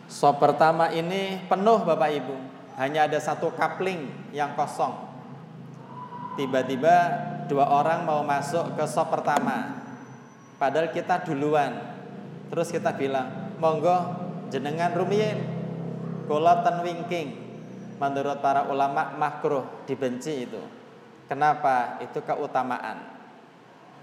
Sop 0.09 0.41
pertama 0.41 0.89
ini 0.89 1.45
penuh 1.45 1.85
Bapak 1.85 2.09
Ibu 2.17 2.52
Hanya 2.79 3.05
ada 3.05 3.19
satu 3.21 3.53
kapling 3.53 4.09
yang 4.33 4.57
kosong 4.57 4.93
Tiba-tiba 6.33 6.95
dua 7.45 7.69
orang 7.69 8.05
mau 8.07 8.25
masuk 8.25 8.73
ke 8.73 8.85
sop 8.89 9.13
pertama 9.13 9.85
Padahal 10.57 10.89
kita 10.89 11.21
duluan 11.21 11.77
Terus 12.49 12.73
kita 12.73 12.93
bilang 12.97 13.53
Monggo 13.61 13.97
jenengan 14.49 14.93
rumiyin 14.97 15.63
Kula 16.23 16.63
ten 16.63 16.79
wingking. 16.79 17.29
Menurut 17.99 18.39
para 18.39 18.67
ulama 18.67 19.15
makruh 19.15 19.85
dibenci 19.87 20.47
itu. 20.47 20.59
Kenapa? 21.27 21.99
Itu 22.03 22.23
keutamaan. 22.23 23.11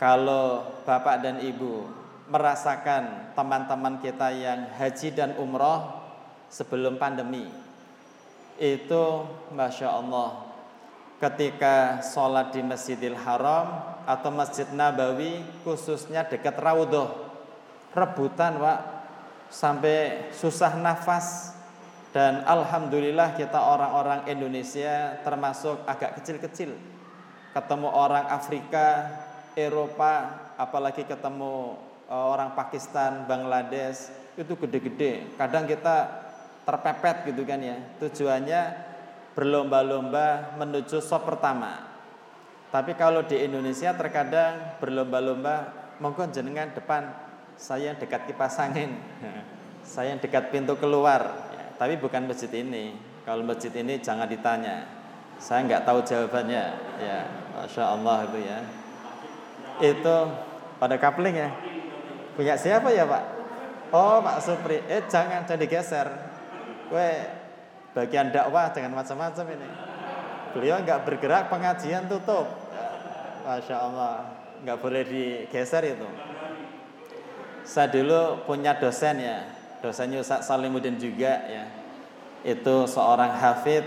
Kalau 0.00 0.64
Bapak 0.84 1.20
dan 1.20 1.36
Ibu 1.44 1.84
merasakan 2.32 3.34
teman-teman 3.36 4.00
kita 4.00 4.32
yang 4.32 4.72
haji 4.78 5.08
dan 5.12 5.36
umroh 5.36 6.00
sebelum 6.48 6.96
pandemi 6.96 7.50
itu 8.60 9.24
Masya 9.56 9.88
Allah 9.88 10.52
ketika 11.16 12.04
sholat 12.04 12.52
di 12.52 12.60
Masjidil 12.60 13.16
Haram 13.16 13.96
atau 14.04 14.28
Masjid 14.28 14.68
Nabawi 14.68 15.40
khususnya 15.64 16.28
dekat 16.28 16.60
Raudhah 16.60 17.12
rebutan 17.96 18.60
Pak 18.60 18.80
sampai 19.50 20.30
susah 20.36 20.76
nafas 20.76 21.56
dan 22.10 22.42
alhamdulillah 22.42 23.38
kita 23.38 23.56
orang-orang 23.56 24.26
Indonesia 24.26 25.18
termasuk 25.22 25.78
agak 25.86 26.18
kecil-kecil. 26.18 26.74
Ketemu 27.54 27.86
orang 27.86 28.26
Afrika, 28.30 29.10
Eropa, 29.54 30.38
apalagi 30.58 31.06
ketemu 31.06 31.78
e, 32.10 32.14
orang 32.14 32.54
Pakistan, 32.58 33.26
Bangladesh, 33.30 34.10
itu 34.34 34.54
gede-gede. 34.58 35.34
Kadang 35.38 35.66
kita 35.70 36.19
terpepet 36.70 37.26
gitu 37.34 37.42
kan 37.42 37.58
ya. 37.58 37.74
Tujuannya 37.98 38.62
berlomba-lomba 39.34 40.54
menuju 40.54 41.02
sop 41.02 41.26
pertama. 41.26 41.90
Tapi 42.70 42.94
kalau 42.94 43.26
di 43.26 43.42
Indonesia 43.42 43.90
terkadang 43.98 44.78
berlomba-lomba 44.78 45.74
monggo 45.98 46.22
jenengan 46.30 46.70
depan 46.70 47.10
saya 47.58 47.98
dekat 47.98 48.30
kipas 48.30 48.62
angin. 48.62 48.94
saya 49.82 50.14
dekat 50.14 50.54
pintu 50.54 50.78
keluar 50.78 51.50
tapi 51.80 51.96
bukan 51.96 52.28
masjid 52.28 52.52
ini. 52.60 52.92
Kalau 53.24 53.40
masjid 53.40 53.72
ini 53.72 53.96
jangan 54.04 54.28
ditanya. 54.28 54.84
Saya 55.40 55.64
nggak 55.64 55.88
tahu 55.88 56.04
jawabannya. 56.04 56.64
Ya, 57.00 57.18
masya 57.56 57.96
Allah 57.96 58.28
itu 58.28 58.38
ya. 58.44 58.58
Itu 59.80 60.16
pada 60.76 61.00
kapling 61.00 61.40
ya. 61.40 61.48
Punya 62.36 62.60
siapa 62.60 62.92
ya 62.92 63.08
Pak? 63.08 63.24
Oh 63.96 64.20
Pak 64.20 64.44
Supri. 64.44 64.84
Eh 64.92 65.08
jangan 65.08 65.48
jadi 65.48 65.64
geser. 65.64 66.29
Gue 66.90 67.10
bagian 67.94 68.34
dakwah 68.34 68.74
dengan 68.74 68.98
macam-macam 68.98 69.46
ini. 69.54 69.68
Beliau 70.50 70.82
nggak 70.82 71.06
bergerak 71.06 71.46
pengajian 71.46 72.10
tutup. 72.10 72.50
Masya 73.46 73.76
Allah. 73.78 74.42
Nggak 74.66 74.78
boleh 74.82 75.02
digeser 75.06 75.96
itu. 75.96 76.08
Saya 77.62 77.86
dulu 77.88 78.42
punya 78.44 78.74
dosen 78.76 79.22
ya 79.22 79.60
dosennya 79.80 80.20
Ustaz 80.20 80.44
Salimuddin 80.44 81.00
juga 81.00 81.40
ya 81.48 81.64
itu 82.44 82.88
seorang 82.88 83.36
hafid 83.36 83.84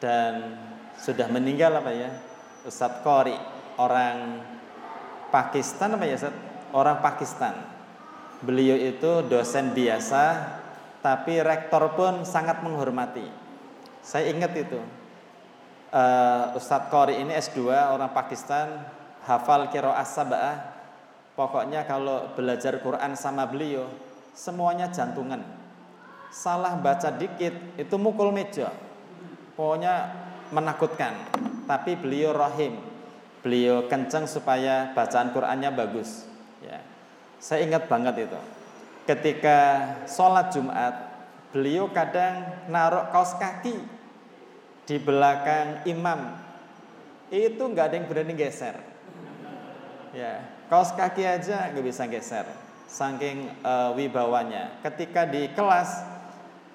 dan 0.00 0.56
sudah 0.96 1.28
meninggal 1.28 1.76
apa 1.76 1.92
ya 1.92 2.10
Ustaz 2.64 3.00
Qori 3.00 3.36
orang 3.80 4.44
Pakistan 5.32 5.96
apa 5.96 6.04
ya 6.04 6.16
Ustaz 6.20 6.36
orang 6.72 7.00
Pakistan 7.00 7.56
beliau 8.44 8.76
itu 8.76 9.24
dosen 9.28 9.72
biasa 9.72 10.24
tapi 11.06 11.38
rektor 11.38 11.94
pun 11.94 12.26
sangat 12.26 12.66
menghormati 12.66 13.30
saya 14.02 14.26
ingat 14.34 14.50
itu 14.58 14.82
uh, 15.94 16.58
Ustadz 16.58 16.90
Qori 16.90 17.22
ini 17.22 17.30
S2 17.38 17.70
orang 17.70 18.10
Pakistan 18.10 18.82
hafal 19.22 19.70
kiro 19.70 19.94
sabah 20.02 20.74
pokoknya 21.38 21.86
kalau 21.86 22.34
belajar 22.34 22.82
Quran 22.82 23.14
sama 23.14 23.46
beliau 23.46 23.86
semuanya 24.36 24.92
jantungan. 24.92 25.40
Salah 26.28 26.76
baca 26.76 27.08
dikit 27.08 27.56
itu 27.80 27.96
mukul 27.96 28.28
meja. 28.28 28.68
Pokoknya 29.56 30.12
menakutkan. 30.52 31.16
Tapi 31.64 31.96
beliau 31.96 32.36
rahim. 32.36 32.76
Beliau 33.40 33.88
kenceng 33.88 34.28
supaya 34.28 34.92
bacaan 34.92 35.32
Qur'annya 35.32 35.72
bagus. 35.72 36.28
Ya. 36.60 36.84
Saya 37.40 37.64
ingat 37.64 37.88
banget 37.88 38.28
itu. 38.28 38.40
Ketika 39.06 39.58
sholat 40.10 40.50
Jumat, 40.50 40.94
beliau 41.54 41.86
kadang 41.94 42.66
naruh 42.66 43.06
kaos 43.14 43.38
kaki 43.38 43.78
di 44.86 44.96
belakang 44.98 45.86
imam. 45.86 46.34
Itu 47.30 47.70
nggak 47.70 47.86
ada 47.86 47.94
yang 47.96 48.06
berani 48.10 48.34
geser. 48.34 48.76
Ya, 50.10 50.42
kaos 50.66 50.90
kaki 50.90 51.22
aja 51.22 51.70
nggak 51.70 51.86
bisa 51.86 52.04
geser 52.10 52.46
saking 52.86 53.50
uh, 53.66 53.92
wibawanya. 53.98 54.78
Ketika 54.80 55.26
di 55.26 55.50
kelas, 55.52 56.06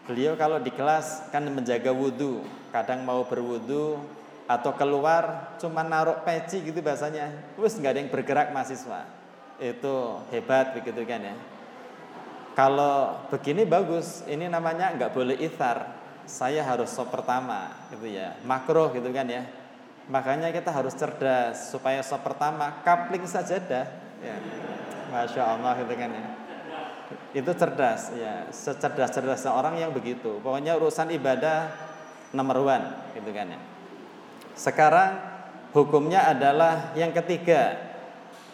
beliau 0.06 0.36
kalau 0.36 0.60
di 0.60 0.70
kelas 0.70 1.32
kan 1.32 1.48
menjaga 1.48 1.90
wudhu, 1.96 2.44
kadang 2.70 3.08
mau 3.08 3.24
berwudhu 3.24 4.00
atau 4.46 4.76
keluar 4.76 5.56
cuma 5.64 5.82
naruh 5.82 6.20
peci 6.28 6.60
gitu 6.60 6.84
bahasanya, 6.84 7.32
terus 7.56 7.80
nggak 7.80 7.92
ada 7.96 8.00
yang 8.04 8.12
bergerak 8.12 8.48
mahasiswa. 8.52 9.08
Itu 9.58 10.20
hebat 10.30 10.76
begitu 10.76 11.02
kan 11.08 11.24
ya. 11.24 11.36
Kalau 12.52 13.28
begini 13.32 13.64
bagus, 13.64 14.28
ini 14.28 14.52
namanya 14.52 14.92
nggak 14.96 15.12
boleh 15.16 15.40
ithar. 15.40 16.00
Saya 16.28 16.64
harus 16.68 16.92
sop 16.92 17.10
pertama, 17.12 17.72
gitu 17.92 18.08
ya. 18.12 18.36
Makro 18.44 18.92
gitu 18.92 19.08
kan 19.12 19.28
ya. 19.28 19.48
Makanya 20.12 20.52
kita 20.52 20.72
harus 20.72 20.92
cerdas 20.96 21.72
supaya 21.72 22.04
sop 22.04 22.24
pertama 22.28 22.84
kapling 22.84 23.24
saja 23.24 23.56
dah. 23.58 23.88
Ya. 24.20 24.36
Masya 25.12 25.44
Allah 25.44 25.80
gitu 25.80 25.94
kan 25.96 26.10
ya. 26.12 26.26
Itu 27.32 27.52
cerdas 27.56 28.12
ya, 28.16 28.48
secerdas-cerdasnya 28.52 29.52
orang 29.52 29.80
yang 29.80 29.92
begitu. 29.96 30.40
Pokoknya 30.44 30.76
urusan 30.76 31.12
ibadah 31.16 31.72
nomor 32.36 32.64
one 32.64 32.88
gitu 33.16 33.32
kan 33.32 33.48
ya. 33.56 33.60
Sekarang 34.56 35.20
hukumnya 35.72 36.28
adalah 36.28 36.92
yang 36.96 37.16
ketiga 37.16 37.80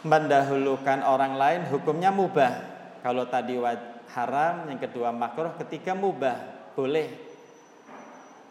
mendahulukan 0.06 1.02
orang 1.02 1.34
lain 1.38 1.62
hukumnya 1.74 2.14
mubah. 2.14 2.77
Kalau 3.08 3.24
tadi 3.32 3.56
haram, 4.12 4.68
yang 4.68 4.84
kedua 4.84 5.16
makruh, 5.16 5.56
ketiga 5.64 5.96
mubah, 5.96 6.36
boleh. 6.76 7.08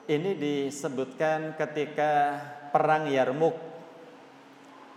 Ini 0.09 0.33
disebutkan 0.33 1.61
ketika 1.61 2.41
perang 2.73 3.05
Yarmuk. 3.05 3.53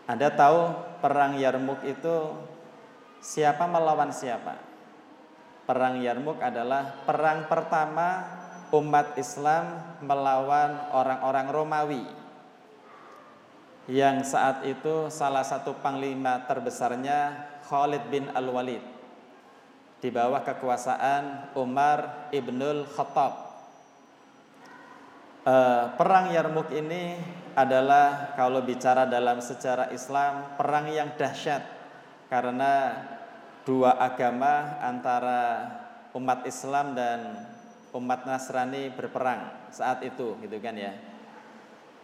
Anda 0.07 0.31
tahu 0.31 0.59
perang 1.03 1.35
Yarmuk 1.35 1.83
itu 1.83 2.15
Siapa 3.19 3.67
melawan 3.67 4.15
siapa? 4.15 4.55
Perang 5.67 5.99
Yarmuk 5.99 6.39
adalah 6.39 7.03
perang 7.03 7.51
pertama 7.51 8.23
umat 8.71 9.19
Islam 9.19 9.75
melawan 9.99 10.87
orang-orang 10.95 11.47
Romawi 11.51 12.03
yang 13.91 14.23
saat 14.23 14.63
itu 14.63 15.11
salah 15.11 15.43
satu 15.43 15.75
panglima 15.83 16.47
terbesarnya 16.47 17.49
Khalid 17.67 18.07
bin 18.07 18.31
Al-Walid 18.31 18.98
di 19.99 20.09
bawah 20.09 20.43
kekuasaan 20.43 21.55
Umar 21.59 22.31
ibnul 22.31 22.87
Khattab. 22.87 23.49
Eh, 25.43 25.85
perang 25.95 26.31
Yarmuk 26.31 26.71
ini 26.71 27.19
adalah 27.55 28.35
kalau 28.35 28.63
bicara 28.63 29.07
dalam 29.07 29.43
sejarah 29.43 29.91
Islam 29.91 30.55
perang 30.55 30.87
yang 30.91 31.15
dahsyat 31.15 31.63
karena 32.31 32.95
dua 33.67 33.99
agama 33.99 34.79
antara 34.79 35.67
umat 36.15 36.47
Islam 36.47 36.95
dan 36.95 37.49
umat 37.95 38.23
Nasrani 38.23 38.93
berperang 38.93 39.49
saat 39.73 40.05
itu 40.05 40.37
gitu 40.39 40.57
kan 40.61 40.75
ya. 40.77 40.93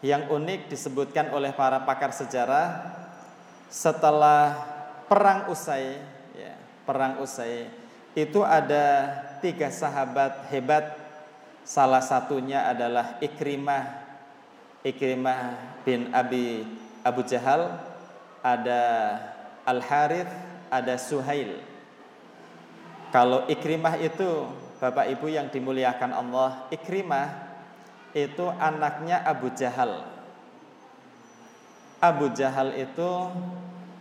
Yang 0.03 0.31
unik 0.35 0.61
disebutkan 0.69 1.31
oleh 1.31 1.55
para 1.55 1.87
pakar 1.87 2.11
sejarah 2.11 2.91
setelah 3.71 4.53
perang 5.07 5.49
usai 5.49 5.97
ya, 6.33 6.53
perang 6.83 7.21
usai 7.21 7.84
itu 8.15 8.41
ada 8.41 9.11
tiga 9.43 9.67
sahabat 9.67 10.47
hebat. 10.49 10.95
Salah 11.65 11.99
satunya 11.99 12.63
adalah 12.69 13.17
Ikrimah 13.19 14.05
Ikrimah 14.85 15.57
bin 15.83 16.13
Abi 16.15 16.63
Abu 17.03 17.25
Jahal. 17.27 17.75
Ada 18.45 18.81
Al 19.65 19.81
Harith 19.81 20.29
ada 20.69 20.95
Suhail. 20.95 21.57
Kalau 23.09 23.49
Ikrimah 23.49 23.97
itu 23.99 24.47
Bapak 24.77 25.09
Ibu 25.09 25.31
yang 25.31 25.47
dimuliakan 25.49 26.11
Allah 26.13 26.69
Ikrimah 26.69 27.27
itu 28.15 28.45
anaknya 28.61 29.25
Abu 29.25 29.51
Jahal. 29.51 30.05
Abu 31.99 32.29
Jahal 32.37 32.77
itu 32.77 33.11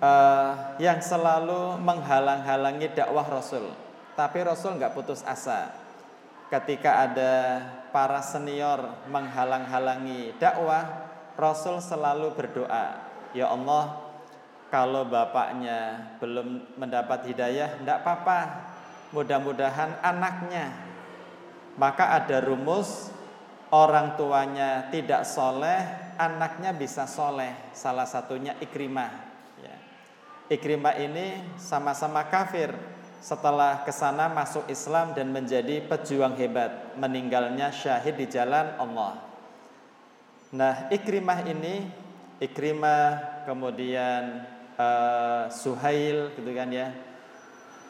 uh, 0.05 0.51
yang 0.77 1.01
selalu 1.01 1.81
menghalang-halangi 1.81 2.93
dakwah 2.93 3.25
Rasul. 3.25 3.84
Tapi 4.15 4.39
Rasul 4.47 4.79
nggak 4.79 4.95
putus 4.95 5.27
asa. 5.27 5.75
Ketika 6.51 7.03
ada 7.11 7.63
para 7.91 8.23
senior 8.23 9.07
menghalang-halangi 9.11 10.39
dakwah, 10.39 10.87
Rasul 11.35 11.83
selalu 11.83 12.31
berdoa, 12.39 13.11
Ya 13.35 13.51
Allah, 13.51 14.05
kalau 14.71 15.03
bapaknya 15.07 16.15
belum 16.23 16.79
mendapat 16.79 17.27
hidayah, 17.27 17.79
tidak 17.79 18.07
apa-apa. 18.07 18.41
Mudah-mudahan 19.11 19.99
anaknya. 20.03 20.71
Maka 21.75 22.15
ada 22.15 22.39
rumus 22.39 23.11
orang 23.75 24.15
tuanya 24.15 24.87
tidak 24.95 25.27
soleh, 25.27 25.83
anaknya 26.15 26.71
bisa 26.71 27.11
soleh. 27.11 27.55
Salah 27.75 28.07
satunya 28.07 28.55
Ikrimah. 28.63 29.11
Ya. 29.59 29.77
Ikrimah 30.55 30.95
ini 31.03 31.43
sama-sama 31.59 32.27
kafir. 32.31 32.94
Setelah 33.25 33.89
ke 33.89 33.93
sana 33.97 34.29
masuk 34.29 34.69
Islam 34.69 35.17
dan 35.17 35.33
menjadi 35.33 35.81
pejuang 35.89 36.37
hebat, 36.37 36.93
meninggalnya 37.01 37.73
syahid 37.73 38.21
di 38.21 38.29
jalan 38.29 38.77
Allah. 38.77 39.17
Nah, 40.53 40.93
Ikrimah 40.93 41.49
ini, 41.49 41.89
Ikrimah 42.37 43.41
kemudian 43.49 44.45
uh, 44.77 45.49
Suhail 45.49 46.37
gitu 46.37 46.53
kan 46.53 46.69
ya. 46.69 46.93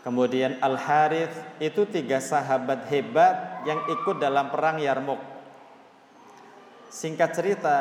Kemudian 0.06 0.54
Al 0.62 0.78
Harith 0.78 1.34
itu 1.58 1.82
tiga 1.90 2.22
sahabat 2.22 2.86
hebat 2.94 3.66
yang 3.66 3.82
ikut 3.90 4.22
dalam 4.22 4.54
perang 4.54 4.78
Yarmuk. 4.78 5.18
Singkat 6.94 7.30
cerita, 7.34 7.78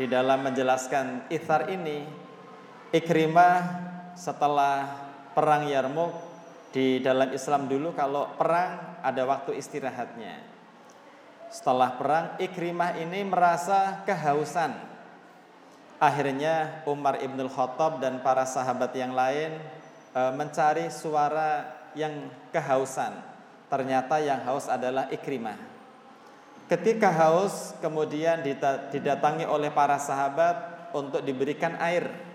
di 0.00 0.08
dalam 0.08 0.40
menjelaskan 0.40 1.28
ithar 1.28 1.68
ini 1.68 2.08
Ikrimah 2.96 3.60
setelah 4.16 5.04
perang 5.36 5.68
Yarmuk 5.68 6.27
di 6.68 7.00
dalam 7.00 7.32
Islam 7.32 7.64
dulu 7.64 7.96
kalau 7.96 8.28
perang 8.36 9.00
ada 9.00 9.22
waktu 9.24 9.56
istirahatnya. 9.56 10.36
Setelah 11.48 11.96
perang 11.96 12.26
Ikrimah 12.36 13.00
ini 13.00 13.24
merasa 13.24 14.04
kehausan. 14.04 14.76
Akhirnya 15.96 16.84
Umar 16.84 17.18
ibnul 17.24 17.48
Khattab 17.48 18.04
dan 18.04 18.20
para 18.20 18.44
sahabat 18.44 18.92
yang 18.94 19.16
lain 19.16 19.56
e, 20.12 20.20
mencari 20.36 20.92
suara 20.92 21.72
yang 21.96 22.28
kehausan. 22.52 23.16
Ternyata 23.72 24.20
yang 24.20 24.44
haus 24.44 24.68
adalah 24.68 25.08
Ikrimah. 25.08 25.56
Ketika 26.68 27.08
haus 27.08 27.72
kemudian 27.80 28.44
didatangi 28.92 29.48
oleh 29.48 29.72
para 29.72 29.96
sahabat 29.96 30.92
untuk 30.92 31.24
diberikan 31.24 31.80
air. 31.80 32.27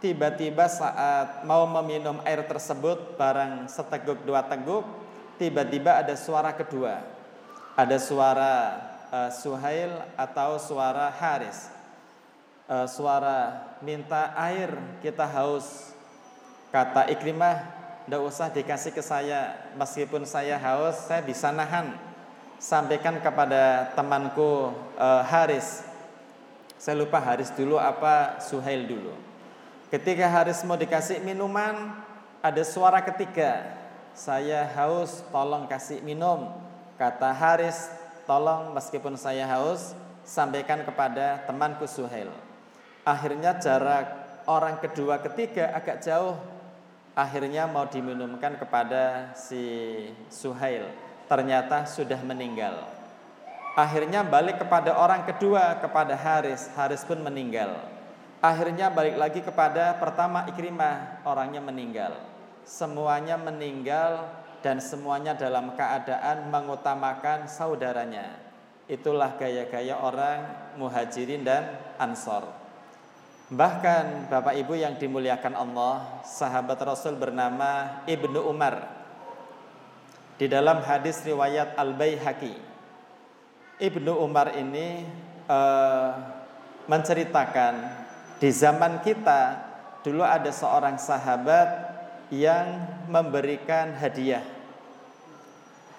Tiba-tiba 0.00 0.64
saat 0.64 1.44
mau 1.44 1.68
meminum 1.68 2.24
air 2.24 2.40
tersebut 2.48 3.20
barang 3.20 3.68
seteguk 3.68 4.24
dua 4.24 4.40
teguk, 4.40 4.80
tiba-tiba 5.36 6.00
ada 6.00 6.16
suara 6.16 6.56
kedua. 6.56 7.04
Ada 7.76 8.00
suara 8.00 8.80
uh, 9.12 9.28
Suhail 9.28 9.92
atau 10.16 10.56
suara 10.56 11.12
Haris. 11.12 11.68
Uh, 12.64 12.88
suara 12.88 13.60
minta 13.84 14.32
air, 14.40 14.72
kita 15.04 15.28
haus. 15.28 15.92
Kata 16.72 17.04
Ikrimah, 17.12 17.60
tidak 18.08 18.24
usah 18.24 18.48
dikasih 18.48 18.96
ke 18.96 19.04
saya, 19.04 19.68
meskipun 19.76 20.24
saya 20.24 20.56
haus, 20.56 20.96
saya 21.12 21.20
bisa 21.20 21.52
nahan 21.52 21.92
sampaikan 22.56 23.20
kepada 23.20 23.92
temanku 23.92 24.72
uh, 24.96 25.22
Haris. 25.28 25.84
Saya 26.80 26.96
lupa 26.96 27.20
Haris 27.20 27.52
dulu 27.52 27.76
apa 27.76 28.40
Suhail 28.40 28.88
dulu. 28.88 29.28
Ketika 29.90 30.30
Haris 30.30 30.62
mau 30.62 30.78
dikasih 30.78 31.18
minuman, 31.18 31.98
ada 32.38 32.62
suara 32.62 33.02
ketiga. 33.02 33.74
Saya 34.14 34.62
haus, 34.78 35.26
tolong 35.34 35.66
kasih 35.66 35.98
minum. 36.06 36.54
Kata 36.94 37.34
Haris, 37.34 37.90
tolong 38.22 38.70
meskipun 38.70 39.18
saya 39.18 39.50
haus, 39.50 39.98
sampaikan 40.22 40.86
kepada 40.86 41.42
temanku 41.42 41.90
Suhail. 41.90 42.30
Akhirnya 43.02 43.58
jarak 43.58 44.14
orang 44.46 44.78
kedua 44.78 45.18
ketiga 45.26 45.74
agak 45.74 46.06
jauh. 46.06 46.38
Akhirnya 47.18 47.66
mau 47.66 47.90
diminumkan 47.90 48.62
kepada 48.62 49.34
si 49.34 50.06
Suhail 50.30 50.86
ternyata 51.26 51.82
sudah 51.82 52.22
meninggal. 52.22 52.86
Akhirnya 53.74 54.22
balik 54.22 54.62
kepada 54.62 54.94
orang 54.94 55.26
kedua, 55.26 55.82
kepada 55.82 56.14
Haris. 56.14 56.70
Haris 56.78 57.02
pun 57.02 57.18
meninggal. 57.18 57.89
Akhirnya 58.40 58.88
balik 58.88 59.20
lagi 59.20 59.40
kepada 59.44 60.00
pertama 60.00 60.48
Ikrimah, 60.48 61.24
orangnya 61.28 61.60
meninggal. 61.60 62.16
Semuanya 62.64 63.36
meninggal 63.36 64.32
dan 64.64 64.80
semuanya 64.80 65.36
dalam 65.36 65.76
keadaan 65.76 66.48
mengutamakan 66.48 67.44
saudaranya. 67.48 68.40
Itulah 68.88 69.36
gaya-gaya 69.36 70.00
orang 70.00 70.72
muhajirin 70.80 71.44
dan 71.44 71.76
ansor. 72.00 72.48
Bahkan 73.52 74.32
Bapak 74.32 74.56
Ibu 74.56 74.72
yang 74.78 74.96
dimuliakan 74.96 75.54
Allah, 75.54 76.24
sahabat 76.24 76.80
Rasul 76.80 77.20
bernama 77.20 78.02
Ibnu 78.08 78.40
Umar 78.46 79.00
di 80.40 80.48
dalam 80.48 80.80
hadis 80.80 81.20
riwayat 81.28 81.76
Al-Baihaqi 81.76 82.70
Ibnu 83.80 84.12
Umar 84.12 84.56
ini 84.60 85.08
uh, 85.48 86.12
menceritakan 86.84 87.72
di 88.40 88.48
zaman 88.48 89.04
kita 89.04 89.68
dulu 90.00 90.24
ada 90.24 90.48
seorang 90.48 90.96
sahabat 90.96 91.68
yang 92.32 92.88
memberikan 93.12 93.92
hadiah. 93.92 94.40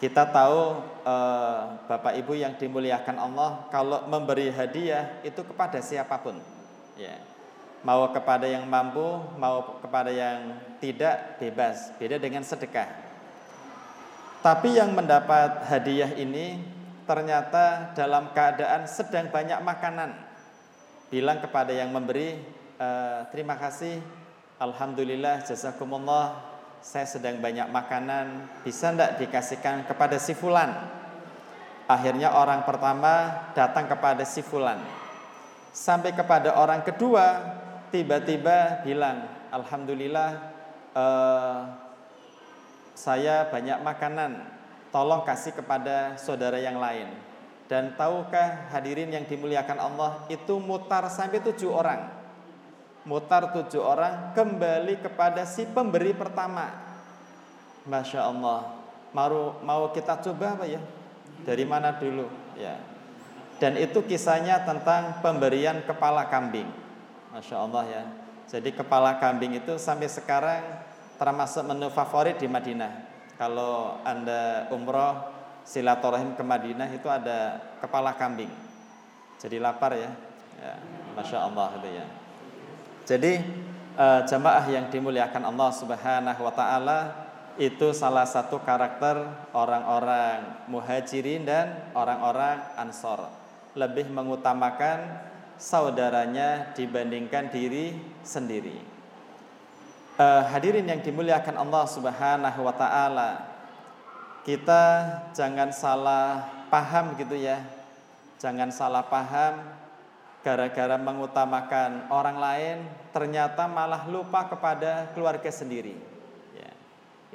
Kita 0.01 0.25
tahu 0.25 0.81
uh, 1.05 1.77
Bapak 1.85 2.17
Ibu 2.17 2.33
yang 2.33 2.57
dimuliakan 2.57 3.21
Allah 3.21 3.69
kalau 3.69 4.09
memberi 4.09 4.49
hadiah 4.49 5.21
itu 5.21 5.45
kepada 5.45 5.77
siapa 5.85 6.17
pun. 6.17 6.41
Ya. 6.97 7.21
Mau 7.85 8.09
kepada 8.09 8.49
yang 8.49 8.65
mampu, 8.65 9.05
mau 9.37 9.77
kepada 9.77 10.09
yang 10.09 10.57
tidak 10.81 11.37
bebas. 11.37 11.93
Beda 12.01 12.17
dengan 12.17 12.41
sedekah. 12.41 12.89
Tapi 14.41 14.81
yang 14.81 14.97
mendapat 14.97 15.69
hadiah 15.69 16.09
ini 16.17 16.57
ternyata 17.05 17.93
dalam 17.93 18.33
keadaan 18.33 18.89
sedang 18.89 19.29
banyak 19.29 19.61
makanan. 19.61 20.30
Bilang 21.11 21.43
kepada 21.43 21.75
yang 21.75 21.91
memberi, 21.91 22.39
e, 22.79 22.89
terima 23.35 23.59
kasih, 23.59 23.99
Alhamdulillah, 24.63 25.43
jazakumullah, 25.43 26.39
saya 26.79 27.03
sedang 27.03 27.43
banyak 27.43 27.67
makanan, 27.67 28.47
bisa 28.63 28.95
ndak 28.95 29.19
dikasihkan 29.19 29.83
kepada 29.83 30.15
si 30.15 30.31
fulan? 30.31 30.71
Akhirnya 31.83 32.31
orang 32.31 32.63
pertama 32.63 33.43
datang 33.51 33.91
kepada 33.91 34.23
si 34.23 34.39
fulan. 34.39 34.79
Sampai 35.75 36.15
kepada 36.15 36.55
orang 36.55 36.79
kedua, 36.79 37.43
tiba-tiba 37.91 38.79
bilang, 38.87 39.27
Alhamdulillah, 39.51 40.31
eh, 40.95 41.59
saya 42.95 43.51
banyak 43.51 43.83
makanan, 43.83 44.47
tolong 44.95 45.27
kasih 45.27 45.51
kepada 45.51 46.15
saudara 46.15 46.55
yang 46.55 46.79
lain. 46.79 47.30
Dan 47.71 47.95
tahukah 47.95 48.67
hadirin 48.67 49.15
yang 49.15 49.23
dimuliakan 49.23 49.79
Allah 49.79 50.27
itu 50.27 50.59
mutar 50.59 51.07
sampai 51.07 51.39
tujuh 51.39 51.71
orang. 51.71 52.03
Mutar 53.07 53.55
tujuh 53.55 53.79
orang 53.79 54.35
kembali 54.35 54.99
kepada 54.99 55.47
si 55.47 55.63
pemberi 55.63 56.11
pertama. 56.11 56.67
Masya 57.87 58.27
Allah. 58.27 58.75
Mau, 59.15 59.55
mau 59.63 59.87
kita 59.95 60.19
coba 60.19 60.59
apa 60.59 60.67
ya? 60.67 60.83
Dari 61.47 61.63
mana 61.63 61.95
dulu? 61.95 62.27
Ya. 62.59 62.75
Dan 63.63 63.79
itu 63.79 64.03
kisahnya 64.03 64.67
tentang 64.67 65.23
pemberian 65.23 65.79
kepala 65.87 66.27
kambing. 66.27 66.67
Masya 67.31 67.55
Allah 67.55 67.83
ya. 67.87 68.03
Jadi 68.51 68.75
kepala 68.75 69.15
kambing 69.15 69.55
itu 69.55 69.79
sampai 69.79 70.11
sekarang 70.11 70.59
termasuk 71.15 71.63
menu 71.63 71.87
favorit 71.87 72.35
di 72.35 72.51
Madinah. 72.51 73.07
Kalau 73.39 73.95
Anda 74.03 74.67
umroh 74.75 75.40
silaturahim 75.65 76.33
ke 76.33 76.43
Madinah 76.43 76.89
itu 76.91 77.07
ada 77.07 77.61
kepala 77.79 78.15
kambing. 78.17 78.51
Jadi 79.41 79.57
lapar 79.57 79.97
ya. 79.97 80.11
ya 80.61 80.73
Masya 81.17 81.37
Allah 81.49 81.69
itu 81.81 81.89
ya. 81.89 82.05
Jadi 83.05 83.33
uh, 83.97 84.21
jamaah 84.23 84.65
yang 84.69 84.87
dimuliakan 84.93 85.43
Allah 85.49 85.69
Subhanahu 85.73 86.41
wa 86.45 86.53
taala 86.53 86.99
itu 87.59 87.91
salah 87.91 88.23
satu 88.23 88.63
karakter 88.63 89.27
orang-orang 89.51 90.65
muhajirin 90.71 91.43
dan 91.43 91.91
orang-orang 91.91 92.63
ansor 92.79 93.27
lebih 93.75 94.07
mengutamakan 94.11 95.19
saudaranya 95.59 96.71
dibandingkan 96.73 97.51
diri 97.53 97.95
sendiri. 98.25 98.81
Uh, 100.19 100.43
hadirin 100.51 100.85
yang 100.85 101.01
dimuliakan 101.01 101.55
Allah 101.57 101.85
Subhanahu 101.87 102.59
wa 102.61 102.75
taala. 102.75 103.29
Kita 104.41 104.81
jangan 105.37 105.69
salah 105.69 106.49
paham 106.73 107.13
gitu 107.17 107.37
ya. 107.37 107.61
Jangan 108.41 108.73
salah 108.73 109.05
paham 109.05 109.61
gara-gara 110.41 110.97
mengutamakan 110.97 112.09
orang 112.09 112.37
lain 112.41 112.77
ternyata 113.13 113.69
malah 113.69 114.09
lupa 114.09 114.49
kepada 114.49 115.13
keluarga 115.13 115.53
sendiri. 115.53 115.93
Ya. 116.57 116.71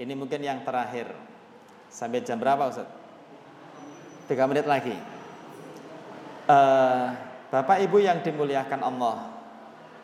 Ini 0.02 0.18
mungkin 0.18 0.42
yang 0.42 0.66
terakhir. 0.66 1.14
Sampai 1.86 2.26
jam 2.26 2.42
berapa 2.42 2.66
Ustaz? 2.66 2.90
Tiga 4.26 4.50
menit 4.50 4.66
lagi. 4.66 4.98
Uh, 6.50 7.14
Bapak 7.46 7.78
Ibu 7.86 8.02
yang 8.02 8.26
dimuliakan 8.26 8.82
Allah, 8.82 9.30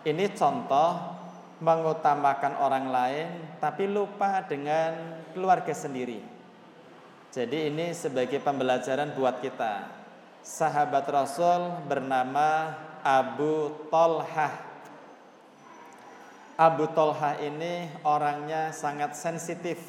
ini 0.06 0.30
contoh 0.30 1.18
mengutamakan 1.58 2.58
orang 2.58 2.86
lain 2.90 3.28
tapi 3.58 3.90
lupa 3.90 4.46
dengan 4.46 5.22
keluarga 5.34 5.74
sendiri. 5.74 6.41
Jadi 7.32 7.72
ini 7.72 7.96
sebagai 7.96 8.44
pembelajaran 8.44 9.16
buat 9.16 9.40
kita. 9.40 9.88
Sahabat 10.44 11.08
Rasul 11.08 11.80
bernama 11.88 12.76
Abu 13.00 13.72
Tolhah. 13.88 14.52
Abu 16.60 16.84
Tolhah 16.92 17.40
ini 17.40 17.88
orangnya 18.04 18.68
sangat 18.76 19.16
sensitif 19.16 19.80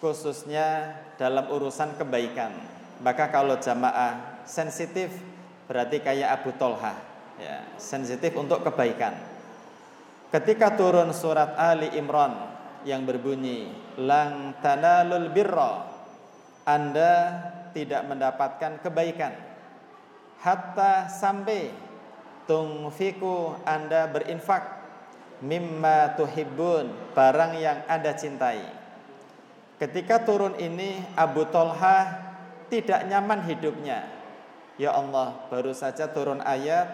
khususnya 0.00 0.96
dalam 1.20 1.52
urusan 1.52 2.00
kebaikan. 2.00 2.56
Maka 3.04 3.28
kalau 3.28 3.60
jamaah 3.60 4.42
sensitif 4.48 5.12
berarti 5.68 6.00
kayak 6.00 6.40
Abu 6.40 6.56
Tolha 6.56 6.96
ya, 7.36 7.60
sensitif 7.76 8.32
untuk 8.40 8.64
kebaikan 8.64 9.14
ketika 10.32 10.72
turun 10.80 11.12
surat 11.12 11.52
Ali 11.60 11.92
Imran 11.92 12.32
yang 12.88 13.04
berbunyi 13.04 13.68
lang 14.00 14.56
tanalul 14.64 15.28
birra 15.28 15.91
anda 16.62 17.40
tidak 17.72 18.06
mendapatkan 18.06 18.78
kebaikan. 18.82 19.34
Hatta 20.42 21.06
sampai 21.06 21.70
tungfiku 22.46 23.56
anda 23.62 24.10
berinfak. 24.10 24.82
Mimma 25.42 26.14
tuhibbun 26.14 27.14
barang 27.18 27.58
yang 27.58 27.82
anda 27.90 28.14
cintai. 28.14 28.62
Ketika 29.82 30.22
turun 30.22 30.54
ini 30.54 31.02
Abu 31.18 31.42
Tolha 31.50 32.30
tidak 32.70 33.02
nyaman 33.10 33.42
hidupnya. 33.42 34.06
Ya 34.78 34.94
Allah, 34.94 35.34
baru 35.50 35.74
saja 35.74 36.06
turun 36.06 36.38
ayat 36.38 36.86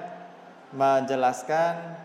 menjelaskan 0.73 2.01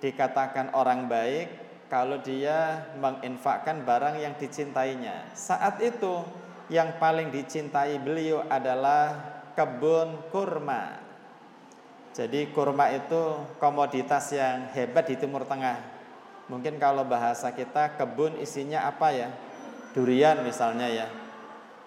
dikatakan 0.00 0.72
orang 0.72 1.06
baik 1.12 1.52
kalau 1.92 2.16
dia 2.24 2.88
menginfakkan 2.96 3.84
barang 3.84 4.16
yang 4.16 4.32
dicintainya. 4.40 5.28
Saat 5.36 5.84
itu 5.84 6.24
yang 6.72 6.96
paling 6.96 7.28
dicintai 7.28 8.00
beliau 8.00 8.48
adalah 8.48 9.12
kebun 9.52 10.32
kurma. 10.32 11.04
Jadi 12.16 12.48
kurma 12.52 12.88
itu 12.96 13.36
komoditas 13.60 14.32
yang 14.32 14.72
hebat 14.72 15.04
di 15.04 15.20
Timur 15.20 15.44
Tengah. 15.44 15.80
Mungkin 16.48 16.80
kalau 16.80 17.04
bahasa 17.04 17.52
kita 17.52 18.00
kebun 18.00 18.40
isinya 18.40 18.88
apa 18.88 19.12
ya? 19.12 19.28
Durian 19.92 20.40
misalnya 20.40 20.88
ya. 20.88 21.06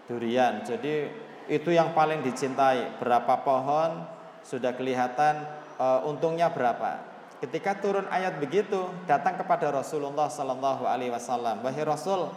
Durian. 0.06 0.62
Jadi 0.62 1.10
itu 1.50 1.70
yang 1.74 1.94
paling 1.98 2.22
dicintai. 2.22 3.02
Berapa 3.02 3.42
pohon 3.42 4.06
sudah 4.46 4.74
kelihatan 4.78 5.46
e, 5.78 5.86
untungnya 6.06 6.50
berapa. 6.50 7.02
Ketika 7.42 7.78
turun 7.78 8.10
ayat 8.10 8.42
begitu, 8.42 8.90
datang 9.06 9.38
kepada 9.38 9.70
Rasulullah 9.70 10.30
Sallallahu 10.30 10.90
Alaihi 10.90 11.14
Wasallam. 11.14 11.62
Wahai 11.62 11.86
Rasul, 11.86 12.34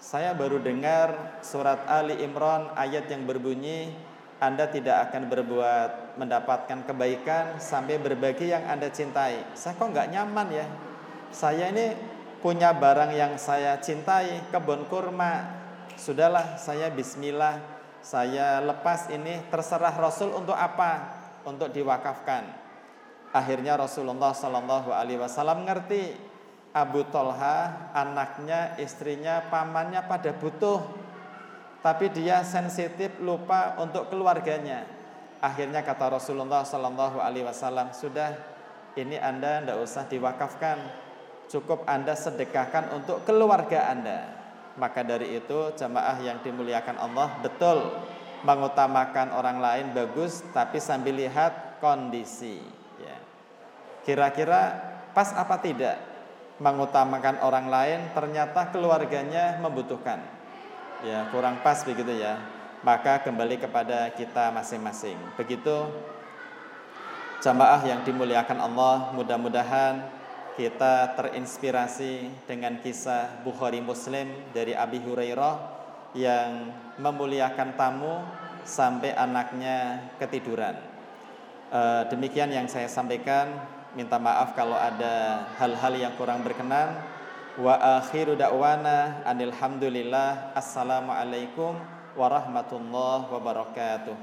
saya 0.00 0.32
baru 0.32 0.58
dengar 0.58 1.38
surat 1.44 1.84
Ali 1.86 2.18
Imran 2.24 2.72
ayat 2.74 3.06
yang 3.12 3.28
berbunyi 3.28 3.92
anda 4.40 4.64
tidak 4.72 5.12
akan 5.12 5.28
berbuat 5.28 6.16
mendapatkan 6.16 6.88
kebaikan 6.88 7.60
sampai 7.60 8.00
berbagi 8.00 8.48
yang 8.48 8.64
Anda 8.72 8.88
cintai. 8.88 9.52
Saya 9.52 9.76
kok 9.76 9.92
nggak 9.92 10.16
nyaman 10.16 10.48
ya. 10.48 10.64
Saya 11.28 11.68
ini 11.68 11.92
punya 12.40 12.72
barang 12.72 13.12
yang 13.12 13.36
saya 13.36 13.76
cintai, 13.84 14.48
kebun 14.48 14.88
kurma. 14.88 15.60
Sudahlah, 16.00 16.56
saya 16.56 16.88
bismillah 16.88 17.80
saya 18.00 18.64
lepas 18.64 19.12
ini 19.12 19.44
terserah 19.52 19.92
Rasul 19.92 20.32
untuk 20.32 20.56
apa? 20.56 21.20
Untuk 21.44 21.68
diwakafkan. 21.68 22.48
Akhirnya 23.30 23.76
Rasulullah 23.76 24.32
Shallallahu 24.32 24.90
Alaihi 24.90 25.20
Wasallam 25.20 25.68
ngerti 25.68 26.16
Abu 26.70 27.02
Tolha, 27.10 27.90
anaknya, 27.90 28.78
istrinya, 28.78 29.42
pamannya 29.50 30.06
pada 30.06 30.30
butuh, 30.30 30.78
tapi 31.82 32.14
dia 32.14 32.46
sensitif 32.46 33.18
lupa 33.18 33.74
untuk 33.82 34.06
keluarganya. 34.06 34.86
Akhirnya 35.42 35.82
kata 35.82 36.14
Rasulullah 36.14 36.62
Shallallahu 36.62 37.18
Alaihi 37.18 37.48
Wasallam 37.48 37.90
sudah 37.90 38.36
ini 38.94 39.18
anda 39.18 39.64
tidak 39.64 39.78
usah 39.82 40.04
diwakafkan, 40.06 40.78
cukup 41.50 41.82
anda 41.90 42.14
sedekahkan 42.14 42.94
untuk 42.94 43.26
keluarga 43.26 43.90
anda. 43.90 44.30
Maka 44.78 45.02
dari 45.02 45.42
itu 45.42 45.74
jamaah 45.74 46.22
yang 46.22 46.38
dimuliakan 46.44 46.94
Allah 47.02 47.34
betul 47.42 47.98
mengutamakan 48.46 49.34
orang 49.34 49.58
lain 49.58 49.86
bagus 49.90 50.46
tapi 50.54 50.78
sambil 50.78 51.18
lihat 51.18 51.82
kondisi. 51.82 52.62
Ya. 53.02 53.16
Kira-kira 54.06 54.78
pas 55.10 55.34
apa 55.34 55.58
tidak 55.58 56.09
mengutamakan 56.60 57.40
orang 57.40 57.66
lain 57.72 58.00
ternyata 58.12 58.68
keluarganya 58.68 59.56
membutuhkan. 59.64 60.20
Ya 61.00 61.26
kurang 61.32 61.64
pas 61.64 61.80
begitu 61.82 62.12
ya. 62.14 62.36
Maka 62.84 63.20
kembali 63.24 63.60
kepada 63.60 64.12
kita 64.12 64.52
masing-masing. 64.52 65.16
Begitu 65.36 65.88
jamaah 67.40 67.80
yang 67.84 68.04
dimuliakan 68.04 68.60
Allah 68.60 69.12
mudah-mudahan 69.16 70.20
kita 70.60 71.16
terinspirasi 71.16 72.44
dengan 72.44 72.76
kisah 72.84 73.40
Bukhari 73.40 73.80
Muslim 73.80 74.28
dari 74.52 74.76
Abi 74.76 75.00
Hurairah 75.00 75.56
yang 76.12 76.74
memuliakan 77.00 77.80
tamu 77.80 78.20
sampai 78.68 79.16
anaknya 79.16 80.10
ketiduran. 80.20 80.76
E, 81.72 81.80
demikian 82.12 82.52
yang 82.52 82.68
saya 82.68 82.92
sampaikan. 82.92 83.79
Minta 83.90 84.22
maaf 84.22 84.54
kalau 84.54 84.78
ada 84.78 85.46
hal-hal 85.58 85.94
yang 85.98 86.14
kurang 86.14 86.46
berkenan. 86.46 86.94
Wa 87.58 87.98
akhiru 87.98 88.38
da'wana 88.38 89.26
anilhamdulillah. 89.26 90.54
Assalamualaikum 90.54 91.74
warahmatullahi 92.14 93.26
wabarakatuh. 93.26 94.14